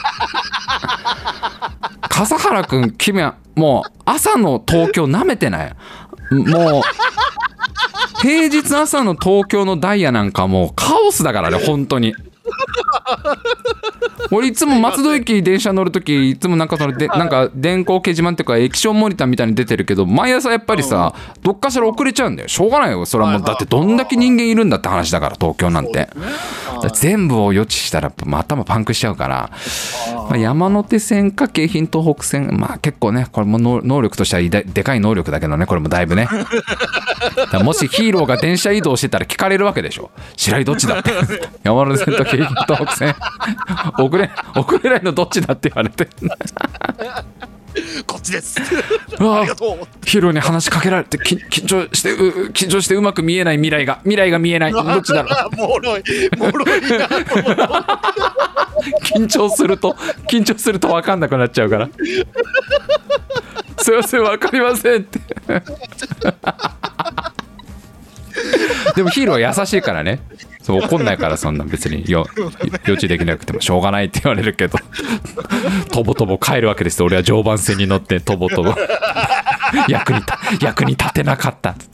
[2.08, 5.74] 笠原君君はもう朝の東京なめてない？
[6.32, 6.82] もう
[8.20, 12.14] 平日朝の東京のダイヤなんかもうカオスだからね本当に。
[14.30, 22.48] 俺いつも松戸駅電車乗るときいつもなんかそのでなんか電光掲示板っていうか液晶モニターみたいに出てるけど毎朝やっぱりさどっかしら遅れちゃうんだよ。
[22.48, 23.42] しょうがないよそれはもう。
[23.42, 26.08] だってどんだけ人間いるんだって話だから東京なんて。
[26.92, 29.50] 全部を予知したらまあ頭パンクしちゃうから、
[30.28, 36.28] まあ、山手線か京浜東北線まあ結構ねこれも能能力としてはでかい能力だけどねこれもだいぶね。
[37.62, 40.10] もしヒーローが電車移動してたら聞かれるわけでしょ。
[40.36, 41.10] 白井どっちだって。
[41.64, 43.14] 山手線と京浜東北線
[43.98, 46.08] 遅れ遅れないのどっちだって言われて。
[48.06, 48.58] こっちです。
[49.18, 49.78] ありがとう。
[50.06, 54.72] ヒーローに話しかけられてき緊張してう緊張してうまく見えない未来が未来が見えない。
[54.72, 55.50] どっちだろう。
[55.52, 56.02] うもろい。
[56.38, 56.80] もろい。
[56.80, 56.86] な
[59.04, 59.92] 緊張すると
[60.28, 61.90] 緊張すると分かんなくなっちゃうから。
[63.78, 65.20] すいません分かりませんって。
[68.96, 70.20] でもヒーローは優しいからね
[70.66, 72.26] そう怒んないからそんな別によ
[72.86, 74.80] 予知できなくてもしょうがないって言われるけど
[75.92, 76.98] とぼとぼ帰るわけです。
[76.98, 78.74] よ俺は常磐線に乗ってとぼとぼ
[79.86, 80.20] 役に
[80.60, 81.70] 役に立てなかった。
[81.70, 81.86] っって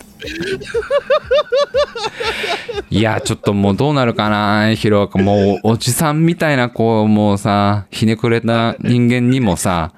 [2.89, 9.93] いやちょっともうどうなるかなヒロ君もうおじさんみたいなこうもうさひねくれた人間にもさ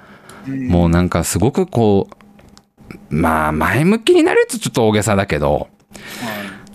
[0.49, 5.68] もうなんかすごくこうまあ前向きになれるとちょっと大げさだけど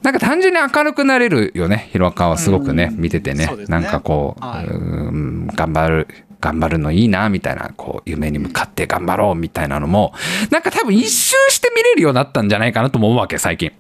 [0.04, 1.90] なんか単純に明るくなれるよね。
[1.92, 3.50] ヒロアカはすごくね見ててね。
[3.68, 4.66] なんかこう,、はい。
[4.66, 4.76] うー
[5.12, 6.08] ん頑張る
[6.40, 10.14] 頑張るのいいなみたいなこう夢に向かって頑張ろうみたいなのも
[10.52, 13.72] なんか多分一周して見れるようになったんじゃないかなとも思うわけ最近。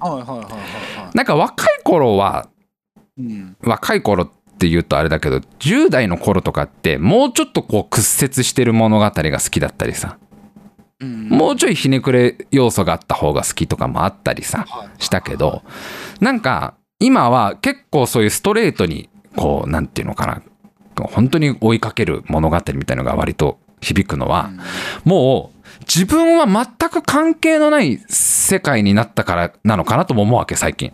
[0.00, 2.48] はいはいはいはいはなんか若い頃は
[3.18, 3.56] いうん。
[3.62, 10.18] 若い頃って言うとあれだけど10代の頃とかってもうちょっとこう屈折してる物語が好きだったりさ
[11.02, 11.28] うん。
[11.28, 15.02] もうちょいひねくれ要素があった方が好きとかもあったりさはい。
[15.02, 15.62] したけど
[16.20, 20.42] なんか今は結構そういうストレートにこうなんていうのかな
[20.94, 24.50] 本当に追いかける物語みたいのが割と響くのは
[25.04, 30.92] もう自分は全く関係のない世界になったからなのかなとも思うわけ最近。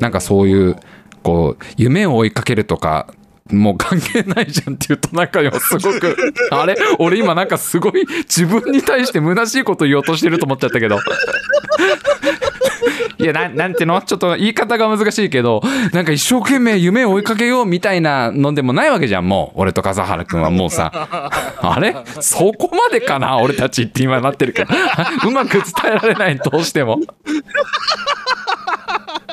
[0.00, 0.76] なんかそういう
[1.22, 3.14] こう夢を追いかけるとか
[3.52, 6.16] もう関係ないじゃんって言うとなんかよすごく
[6.50, 6.76] あれ？
[6.98, 10.98] 俺今なんかすごい自分に対して虚しいこと言おうとしてると思っちゃったけど。
[13.18, 14.00] いやななんていうの？
[14.02, 19.60] ちょっと言い方が難しいけどなんか一生懸命夢を追いかけようみたいなのでもないわけじゃんもう。
[19.60, 20.90] 俺と笠原君はもうさ。
[21.60, 21.94] あれ？
[22.20, 23.38] そこまでかな？
[23.38, 24.70] 俺たちって今なってるけど
[25.28, 26.98] うまく伝えられないどうしても。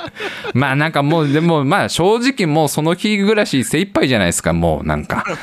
[0.53, 5.23] まあなんかもうでもまあ正直もうその日暮らし精一杯じゃないですかもうなんか。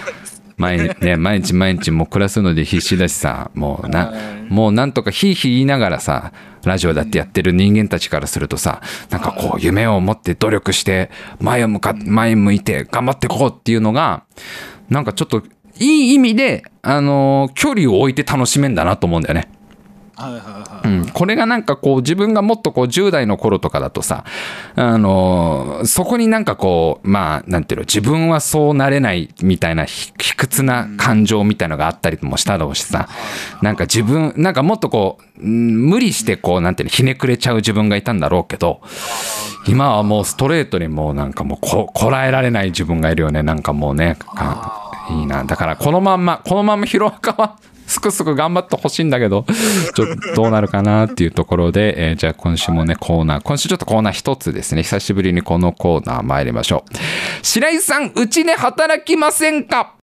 [0.56, 4.12] 毎,、ね、毎日毎日もう暮らすので必死だしさもうな
[4.48, 6.32] もうなんとかひいひい言いながらさ
[6.64, 14.24] ラジオだってやってる人間たちからするとさなんかこう夢を持って努力して前を向か前向いて頑張ってこうっていうのが
[14.90, 15.44] なんかちょっと
[15.78, 19.48] いい意味であの距離を置いて楽しめんだなと思うんだよね。
[20.84, 24.24] うん、これがなんかこう自分がもっとこう10代の頃とかだとさ、
[24.74, 33.08] あのーそこになんかこうまあなんていうの自分はそうなれないみたいな卑屈な感情みたいのがあったりもしたろうしさ
[33.62, 38.80] なんか自分なんかもっとこう無理してこうなんていうのひねくれちゃう自分がいたんだろうけど
[39.66, 44.16] 今はもうストレートにもうなんかもうこらえられない自分がいるよねなんかもうね
[45.10, 45.44] いいな。
[45.44, 47.58] だからこのまんまこのまんまヒロアカは
[47.88, 49.44] すくすく頑張ってほしいんだけど
[49.96, 54.82] ちょっとどうなるかなっていうところで、えーじゃあ今週もねコーナー今週ちょっとコーナー一つですね。
[54.82, 56.96] 久しぶりにこのコーナー参りましょう。
[57.42, 59.94] 白井さんうちで働きませんか？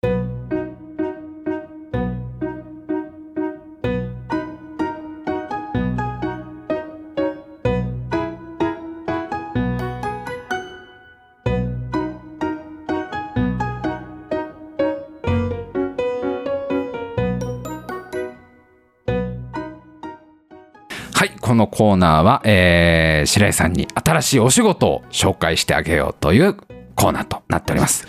[21.55, 26.55] のコーナーは、えー白井さんに新しいお仕事を紹介してあげようという
[26.95, 28.07] コーナーとなっております。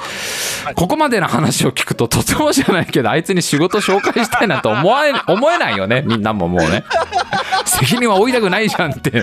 [0.74, 6.02] ここまでの話を聞くととてもじゃないけどあいつに仕事紹介したいなと思わえ思えないよね。
[6.06, 6.84] みんなももうね。
[7.66, 9.22] 責任は負いたくないじゃんって。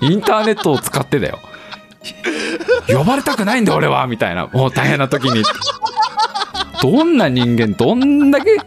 [0.00, 1.40] インターネットを使ってだよ。
[2.86, 4.46] 呼ばれたくないんだ俺はみたいな。
[4.46, 5.42] もう大変な時に。
[6.82, 8.58] どんな人間どんだけ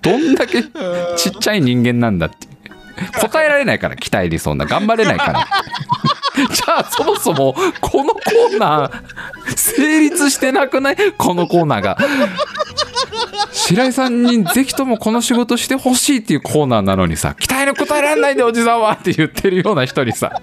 [0.00, 2.48] どんだけちっちゃい人間なんだって
[3.20, 5.46] 答えられないから期待理想な頑張れないから。
[6.52, 10.96] じゃあそもそもこのコーナー成立してなくない？
[11.16, 11.96] このコーナーが。
[13.52, 20.40] 白井さんにぜひともこの仕事してほしいっていうコーナーなのにさ期待に応えられないでおじさんはって言ってるような人にさ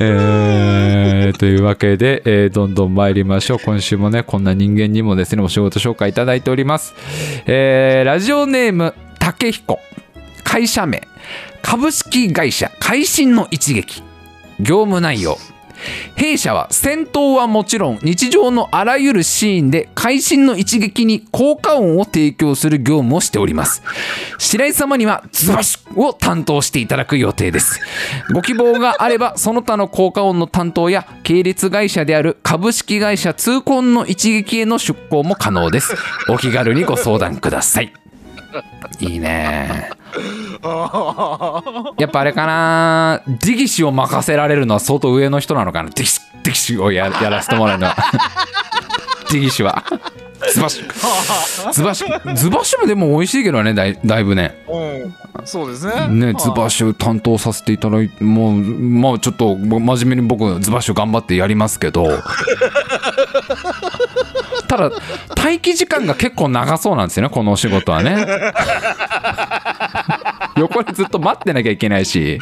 [0.00, 3.58] えーというわけで、えーどんどん参りましょう。
[3.58, 6.94] 今週もねこんな人間にもですねお仕事紹介いただいております、
[7.46, 9.80] えーラジオネーム竹彦
[10.44, 11.02] 会社名。
[11.62, 14.02] 株式会社会心の一撃。
[14.60, 15.36] 業務内容。
[16.14, 23.82] 弊社は戦闘はもちろん日常のあらゆるシーンで会心の一撃に効果音を提供する業務をしております。
[24.38, 27.80] 白井様にはズバシを担当していただく予定です。
[28.32, 35.94] ご希望があればその他の効果音の担当や系列会社である株式会社痛恨の一撃への出向も可能です。
[36.28, 38.05] お気軽にご相談ください。
[39.00, 39.90] いいね。
[41.98, 43.22] やっぱあれかな。
[43.26, 45.90] ディギシを任せられるのは相当上の人なのかな。
[45.90, 47.96] ディギシディギシをややらせてもらうのは。
[49.30, 49.82] ディギシは。
[50.52, 50.82] ズバシ
[51.72, 52.04] ズバシ
[52.34, 54.64] ズバシもでも美味しいけどねだいだいぶね。
[54.68, 55.14] うん。
[55.44, 56.08] そうですね。
[56.08, 62.06] ねズバシ担当させていただいてもうまあちょっと真面目に僕ズバシ頑張ってやりますけど
[64.66, 64.90] ただ
[65.36, 68.26] 待機時間が結構長そうなんですよねこのお仕事はね。
[70.56, 72.38] 横にずっと待ってなきゃいけないし。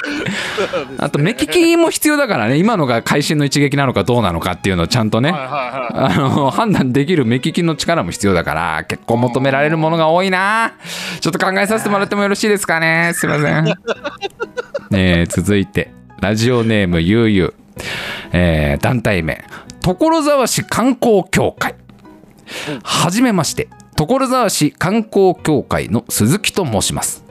[0.99, 10.75] あと目利きも必要だからね今のが会心の一撃なのかどうなのかっていうのをちゃんとねあの判断できる目利きの力も必要だから結構求められるものが多いな。
[11.21, 13.13] ちょっと考えさせてもらってもよろしいですかね。
[13.15, 13.65] すいません。
[14.91, 17.55] ねえ続いてラジオネームゆうゆう。
[18.33, 19.45] えー団体名。
[19.83, 21.75] 所沢市観光協会
[22.83, 27.25] はじめまして所沢市観光協会の鈴木と申します。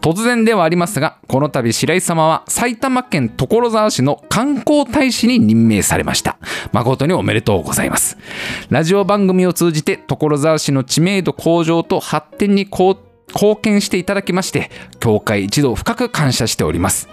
[0.00, 6.38] 突然ではありますがこの度白井様は埼玉県所沢市の観光大使に任命されました。
[6.72, 8.18] 誠におめでとうございます。
[8.70, 12.96] ラジオ番組を通じて所沢市の知名度向上と発展に貢
[13.62, 17.08] 献していただきまして協会一同深く感謝しております。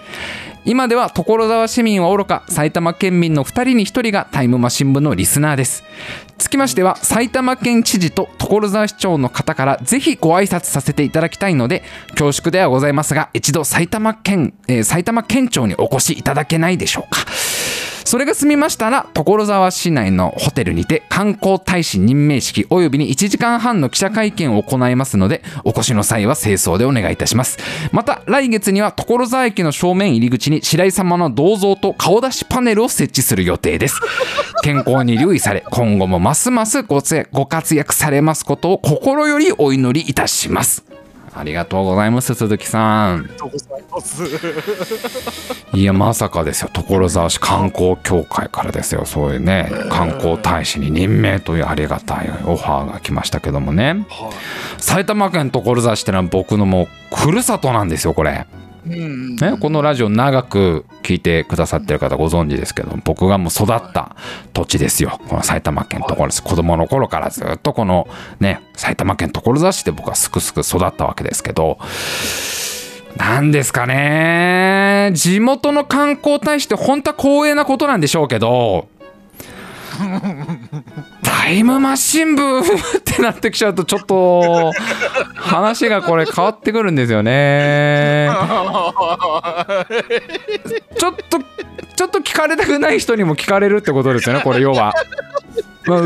[0.70, 5.84] 今では所沢市民はおろか埼玉県民の2人に1人がタイムマシン部のリスナーです。
[6.38, 17.26] つきましては埼玉県知事と所沢市長の方からぜひご挨拶させていただきたいので恐縮ではございますが一度埼玉県、えー埼玉県庁にお越しいただけないでしょうか。
[18.10, 27.60] それが済みましたら所沢市内のホテルにて観光大使任命式およびに1時間半の記者会見を行いますのでお越しの際は清掃でお願いいたします。
[27.92, 34.00] また来月には所沢駅の正面入り口に白井様の銅像と顔出しパネルを設置する予定です。
[34.64, 40.84] 健康に留意され今後もますますご活躍されますことを心よりお祈りいたします
[41.40, 43.30] ありがとうございます鈴木さん。
[45.74, 46.70] いやまさかですよ。
[46.74, 49.06] 所沢市観光協会からですよ。
[49.06, 54.06] そういうね観光大使に任命というありがたいオファーが来ましたけどもね。
[54.10, 54.82] はい。
[54.82, 58.59] 埼玉県所沢市ってのは僕のもうふるさとなんですよこれ、うん
[58.90, 64.16] ね、このラジオ長く聞いてくださってる方ご存知ですけど僕がもう育った
[64.54, 65.20] 土地ですよ。
[65.30, 68.08] この埼玉県所沢市子供の頃からずっとこの
[68.40, 71.78] ね埼玉県所沢市で僕はすくすく育ったわけですけど
[73.18, 75.12] なんですかね。
[75.14, 78.88] 地元の観光大使って本当は光栄なことなんでしょうけど。
[81.40, 82.64] タイムマシン部 っ
[83.02, 84.74] てなってきちゃうとちょっと
[85.36, 88.30] 話がこれ変わってくるんですよね
[90.98, 91.40] ちょっと
[91.96, 94.94] ちょっと聞かれたくない人にも聞かれるってことですよねこれ要は。
[95.86, 96.02] まあ。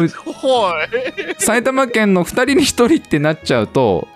[1.39, 4.07] 埼玉県の2人に1人ってなっちゃうと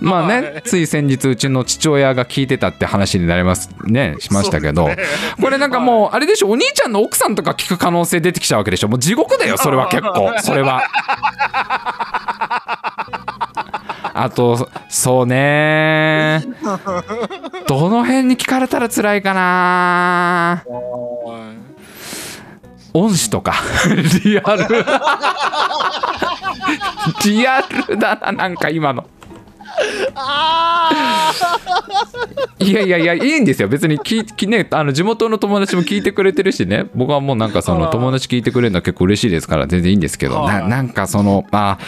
[0.00, 0.62] まあね、はい。
[0.62, 4.16] つい先日うちの父親が聞いてたって話になりますね。
[4.18, 4.88] しましたけど、
[5.40, 6.48] これなんかもうあれでしょ？
[6.50, 8.88] お兄ちゃんの奥さんとか聞く可能性出てきちゃうわけでしょ？
[8.88, 10.32] もう地獄だよそれは結構。
[10.40, 10.82] それは。
[14.14, 16.42] あとそうね。
[17.68, 20.64] どの辺に聞かれたら辛いかな？
[22.94, 23.54] 恩師とか
[24.24, 24.66] リアル。
[27.24, 29.06] リアルだななんか今の。
[32.58, 33.68] いやいやいやいいんですよ。
[33.68, 36.86] 別にきき、ね、あの地元の友達も聞いてくれてるしね。
[36.94, 40.36] 僕はもうなんかそのはい友達聞いてくれるのは結構嬉しいですから全然いいんですけど。
[40.42, 40.68] はない。
[40.68, 41.78] なんかそのあ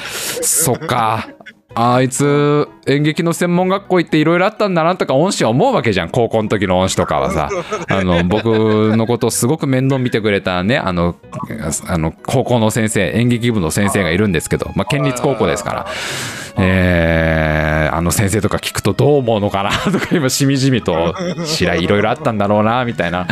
[0.41, 1.29] そっか
[1.75, 6.11] あいつ演劇の専門学校行っていろいろあったんだなとか恩師は思うわけじゃん。
[6.11, 7.49] 高校の時の恩師とかはさ。
[7.89, 10.77] あの僕のことをすごく面倒見てくれたね。
[10.79, 11.17] あの
[11.87, 15.87] あの高校の先生演劇部の先生がいるんですけど、まあ、県立高校ですから。
[16.59, 17.63] えー
[17.93, 21.15] あの先生とか聞くとどう思うのかなとか今しみじみと
[21.45, 23.27] 白井いろいろあったんだろうなみたいな。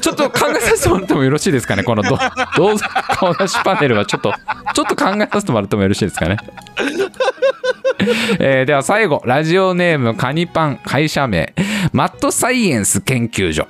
[0.00, 2.16] ちょっと考えさせてもらってもよろしいですかねこのど
[2.56, 4.06] どうぞ顔出しパネルは。
[4.06, 4.32] ちょっと
[4.74, 6.36] ちょっと考えさせてもらってもよろしいですかね
[8.38, 11.52] えーでは最後ラジオネームカニパン会社名。
[11.92, 13.66] マッドサイエンス研究所。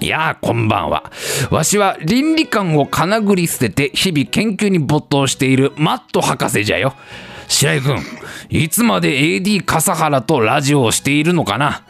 [0.00, 1.10] いやーこんばんは。
[1.50, 6.94] わしは倫理観をかなぐり捨てて日々研究に没頭しているマット博士じゃよ。
[7.48, 7.98] 白井君
[8.48, 11.82] いつまで AD 笠原とラジオをしているのかな。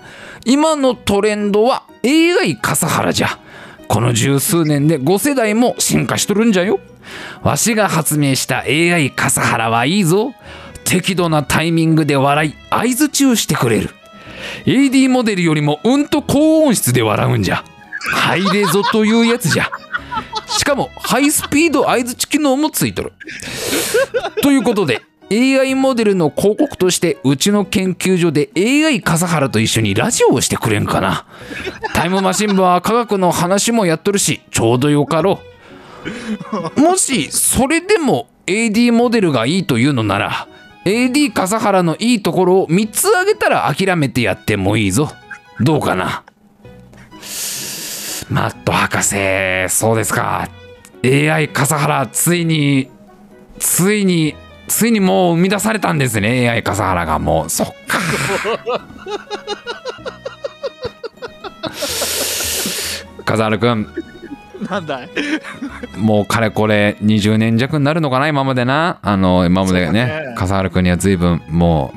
[0.44, 3.38] 今のトレンドは AI 笠原じゃ。
[3.88, 6.80] この十数年で5世代も進化しとるんじゃよ。
[7.42, 10.34] わしが発明した AI 笠原はいいぞ。
[10.92, 13.88] 適度なタイミングで笑い合図中してくれる。
[14.66, 17.64] AD モデルよりもうんと高音質で笑うんじゃ。
[18.12, 19.70] ハイレゾというやつじゃ。
[20.48, 23.14] しかもハイスピード合図機能もついとる。
[24.42, 31.24] ということで AI モデルの広告としてうちの研究所で AI 笠原と一緒にラジオをしてくれんかな。
[31.94, 35.40] タイムマシン部は科学の話もやっとるしちょうどよかろ
[36.76, 36.80] う。
[36.82, 40.48] もしそれでも AD モデルがいいというのなら
[40.84, 45.10] AD 笠原のいいところを3つ挙げたら諦めてやってもいいぞ。
[45.60, 46.24] どうかな？
[48.30, 50.48] マット博士そうですか。
[51.04, 52.90] AI 笠原ついに
[53.58, 54.34] ついに
[54.68, 56.48] ついにもう生み出されたんですね。
[56.48, 57.50] AI 笠原がもう。
[57.50, 57.98] そっか。
[63.24, 64.11] 笠原くん
[64.68, 65.08] なんだい？
[65.96, 68.98] もうかれこれ20年弱になるのかな今までな。
[69.02, 70.34] あの今までねね。
[70.36, 71.92] 笠原くんには随分も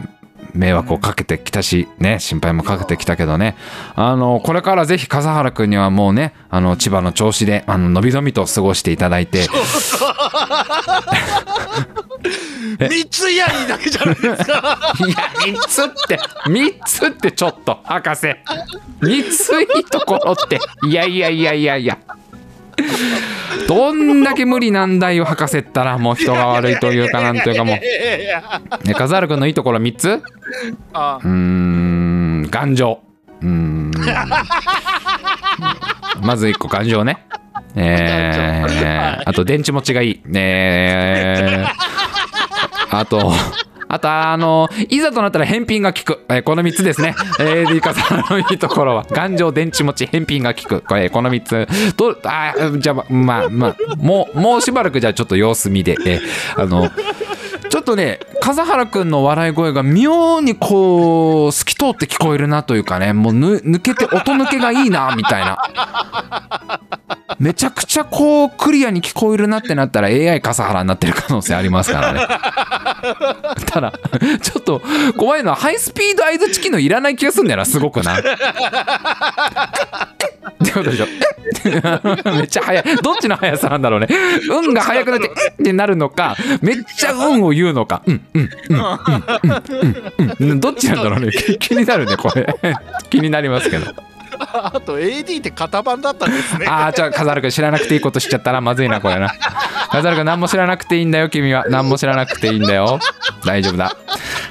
[0.53, 3.55] う迷惑をかけてきたしね心配もかけてきたけどね。
[3.95, 9.45] あのこれからぜひ笠原君にはもうねあの千葉の調子であののびのびと過ごしていただいて。
[12.78, 14.93] 三ついやいいだけじゃないですか。
[14.99, 18.28] いや3つって3つってちょっと博士。
[19.01, 20.59] 3ついいところって。
[20.88, 21.97] いやいやいやいやいや
[23.67, 27.75] どんだけ無理なんだよ博士ったらもう人が悪いというかなんというかもう。
[28.88, 30.23] ね笠原君のいいところ3つ？
[30.93, 32.99] あうーん頑丈。
[33.41, 33.91] うーん。
[36.21, 37.25] まず1個頑丈ね。
[37.75, 40.21] えー、あと電池持ちがいい。
[40.33, 43.33] えー、あと
[43.88, 49.05] あとあのいざとなったら返品が効く、えーこの3つですね、 えー、で笠原のいいところは。
[49.09, 50.81] 頑丈電池持ち返品が効く。
[50.81, 51.67] これこの3つ。
[51.97, 56.89] どうあーじゃあまあまあもうもうしばらくじゃあちょっと様子見で、えーあの
[57.70, 65.57] ちょっとね笠原くんの笑い声が妙にこう透き通って聞こえるなというかねもう抜けて音抜けがいいなみたいな。
[67.39, 72.26] めちゃくちゃこうクリアに聞こえるなってなったら AI 笠原になってる可能性ありますからね。
[73.66, 73.93] ただ
[74.41, 74.82] ちょっと
[75.18, 78.16] 怖いのはハイスピード合図機能いらない気がするんだよなすごくな。
[80.76, 81.07] ことでしょ。
[82.32, 82.84] めっちゃ速い。
[83.01, 84.07] どっちの速さなんだろうね。
[84.49, 88.01] 運が速くなって えっってなるのかめっちゃ運を言うのか。
[88.05, 88.89] うんうんうんうん
[90.39, 90.59] うんうん。
[90.59, 91.32] どっちなんだろうね。
[91.34, 92.47] 気気になるねこれ。
[93.09, 93.86] 気になりますけど。
[94.38, 96.65] あと AD って型番だったんですね。
[96.67, 99.30] ああじゃあ笠原君知らなくていいことしちゃったらまずいなこれな。
[99.91, 101.65] 笠原君何も知らなくていいんだよ君は。
[101.69, 102.99] 何も知らなくていいんだよ。
[103.45, 103.95] 大丈夫だ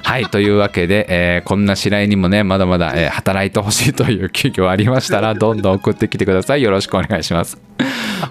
[0.05, 6.63] はいというわけで、えーこんな白井にもねまだまだ、えー働いてほしいという企業ありましたらどんどん送ってきてください。
[6.63, 7.59] よろしくお願いします。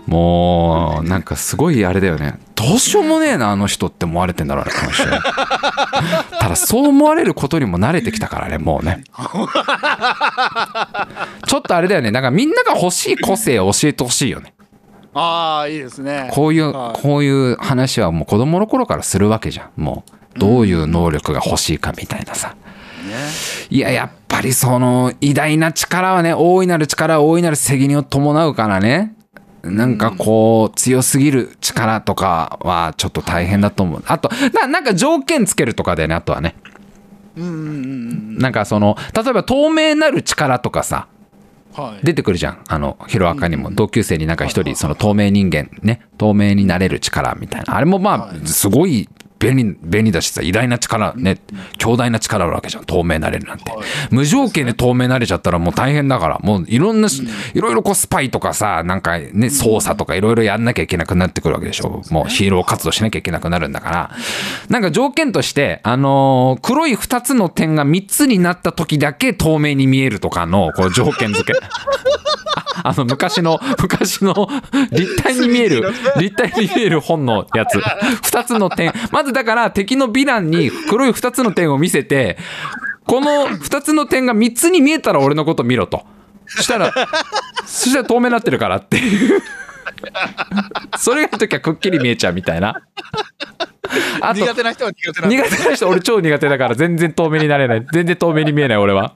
[0.05, 2.39] もうなんかすごいあれだよね。
[2.55, 5.03] どうしようもねえなあの人って思われてんだろうねこの人。
[6.39, 9.03] ただそう思われることにも慣れてきたからねもうね。
[11.47, 12.11] ちょっとあれだよね。
[12.11, 14.53] なんかみんなが欲しい個性を教えてほしいよね。
[15.13, 16.29] ああいいですね。
[16.33, 17.01] こういうはい。
[17.01, 22.55] こういう話はもう子供の頃からするわけじゃんもうどういう能力が欲しいかみたいなさ。
[23.69, 29.15] いややっぱりその偉大な力はね大いなる力は大いなる責任を伴うからね。
[29.63, 34.03] なんかこう強すぎる力とかはちょっと大変だと思う。
[34.07, 36.55] あとななんか条件つけるとかでねあとはね。
[37.35, 41.23] うんなんかその例えば透明なる力とかさうん
[41.73, 42.05] はい。
[42.05, 42.63] 出てくるじゃん。
[42.67, 43.71] あのヒロアカにも。
[43.71, 46.01] 同級生になんか一人その透明人間ね。
[46.17, 47.75] 透明になれる力みたいな。
[47.75, 49.09] あれもまあすごい
[49.39, 51.37] 便利便利だしさ偉大な力ね
[51.77, 53.71] 強大な力あるわけじゃん透明になれるなんて。
[54.11, 57.23] 無条件で透明になれちゃったらもう大変だからもういろんなし
[57.53, 62.01] いろいろこうスパイとかさなんかね捜査とかいろいろやんなきゃいけなくなってくるわけでしょ。
[62.09, 64.11] もうヒーロー活動しなきゃいけなくなるんだから。
[64.69, 71.59] なんか条件としてあのー黒い2つの点が3つになった時だけ透明に見えるとかのこう条件付け
[72.83, 74.49] あの昔の昔の
[74.91, 77.77] 立体に見える立体に見える本のやつ。
[77.77, 78.91] 2つの点。
[79.11, 82.37] まずだから敵のヴィランに黒い2つの点を見せて
[83.05, 86.05] この2つの点が3つに見えたら俺のこと見ろと。
[86.45, 86.93] そしたら
[87.65, 89.41] そしたら透明になってるからっていう。
[90.97, 92.81] それがの時はくっきり見えちゃうみたいな
[94.21, 97.85] あと苦手な人は苦手なん苦手な人俺超苦手だから全然透明になれない。
[97.91, 99.15] 全然透明に見えない俺は。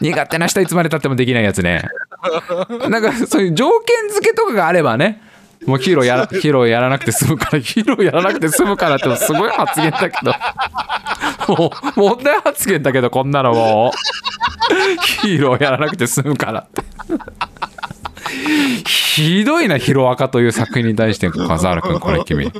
[0.00, 1.82] 苦手な人いつまでたってもできないやつね。
[2.88, 5.22] なんかそういう条件付けとかがあればね
[5.66, 10.32] もうヒーローやらヒーローやらなくて済むからヒーローやらなくて済むからってすごい発言だけど。
[11.54, 13.98] もう問題発言だけどこんなのもう。
[15.22, 16.82] ヒーローやらなくて済むからって
[18.86, 22.52] ひどいなヒロアカという作品に対して笠原君これ君。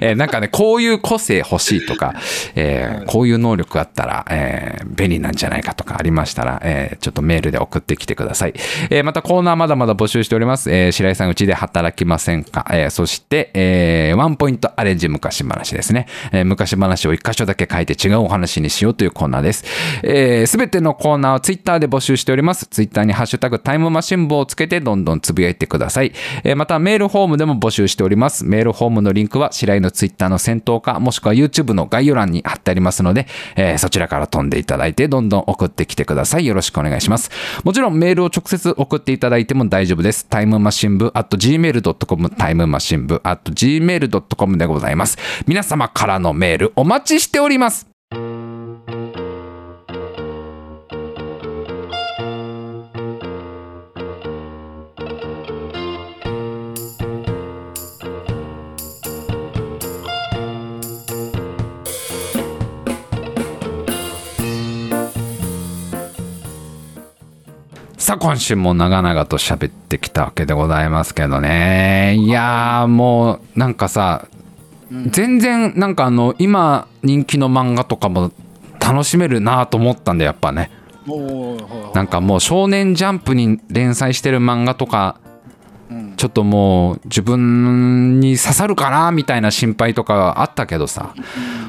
[0.00, 2.14] えーなんかねこういう個性欲しいとか、
[2.54, 8.54] えーこういう能力あったら、えー便利なんじゃないかとかありましたら、えーちょっとメールで送ってきてください、
[8.90, 19.64] えーまたコーナーまだまだ募集しております、えー白井さんうちで働きませんか、えーそして、えーワンポイントアレンジ昔話ですね、えー昔話を一箇所だけ書いて違うお話にしようというコーナーです。
[20.46, 22.66] すべ、全てのコーナーはツイッターで募集しております。
[22.66, 26.12] ツイッターにハッシュタグタイムムマシン部をつけてどんどんつぶやいてください、
[26.42, 28.44] えまたメールフォームでも募集しております。
[28.44, 33.26] メールフォームのリンクは白井のツイッターの先頭かもしくは YouTube の概要欄に貼ってありますので、
[33.56, 36.46] えそちらから飛んでいただいてどんどん送ってきてください。
[36.46, 37.30] よろしくお願いします。
[37.62, 40.26] もちろんメールを直接送っていただいても大丈夫です。
[40.26, 45.18] タイムマシン部 at gmail.com タイムマシン部 at gmail.com でございます。
[45.46, 47.86] 皆様からのメールお待ちしております。
[68.04, 72.16] さあ今週も長々と喋ってきたわけでございますけどね。
[72.18, 74.28] いやーもうなんかさ
[75.06, 78.30] 全然なんかあの今人気の漫画とかも
[78.78, 80.70] 楽しめるなと思ったんでやっぱね。
[81.94, 85.23] なんかもう少年ジャンプに連載してる漫画とかうん
[86.16, 91.14] ちょっともう自分に刺さるかなみたいな心配とかあったけどさ。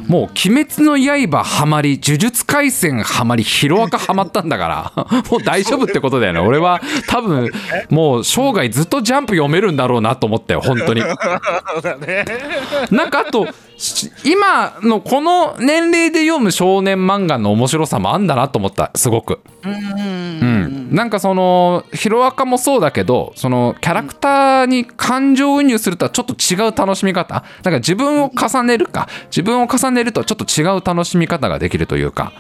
[0.08, 5.06] もう「鬼滅の刃」ハマり「呪術廻戦」ハマり「ヒロアカ」ハマったんだから。
[5.32, 6.40] もう大丈夫ってことだよね。
[6.40, 7.52] 俺は多分
[7.90, 11.02] もう生涯ずっとジャンプ読めるんだろうなと思ったよ本当に。
[12.92, 19.40] なんかあとし今のこの年齢で読む少年漫画の面白さもあんだなと思ったすごく。
[19.64, 19.74] うん、
[20.90, 27.36] なんかそのヒロアカもそうだけどそのキャラクターに感情移入するとはちょっと違う楽しみ方。
[27.36, 32.34] なんか自分を重ねるか自分を重ねるとちょっと違う楽しみ方ができるというか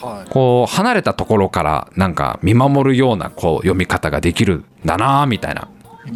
[0.00, 0.30] はい。
[0.30, 5.68] こう離れたところからなんか見守るようなこう読み方ができるんだなみたいな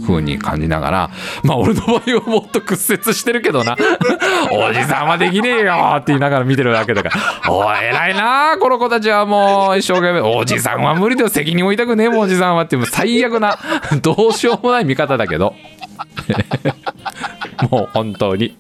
[0.07, 1.11] 風に感じながら
[1.43, 3.77] まあ俺の場合はもっと屈折してるけどな。
[4.51, 7.53] おじさんはできねえよって言いながら見てるわけだから。
[7.53, 10.21] おい偉いなこの子たちはもう一生懸命。
[10.21, 11.29] おじさんは無理だよ。
[11.29, 12.77] 責任負いたくねえもんおじさんはって。
[12.87, 13.59] 最悪な
[14.03, 15.55] どうしようもない見方だけど。
[17.71, 18.57] もう本当に、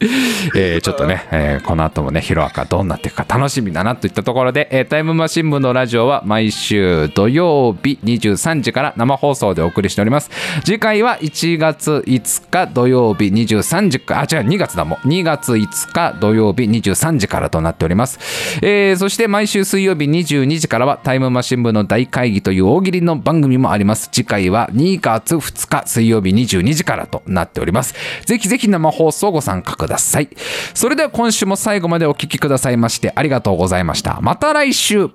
[0.55, 10.31] えーちょっとね、えーこの後もね、ヒロアカどうなっていくか楽しみだなといったところで、えータイムマシン部のラジオは毎週土曜日23時から生放送でお送りしております。
[10.65, 14.99] 次回は1月5日土曜日23時か、あ、違う、2月だもん。
[15.09, 18.19] 2月5日土曜日23時からとなっております。
[18.63, 24.11] えーそして毎週水曜日22時からはタイムマシン部の大会議という大喜利の番組もあります。
[24.13, 27.95] 次回は2月2日水曜日22時からとなってております。
[28.25, 30.29] ぜひぜひ生放送ご参加ください。
[30.75, 34.21] それでは今週も最後までお聴きくださいましてありがとうございました。
[34.21, 35.11] また来週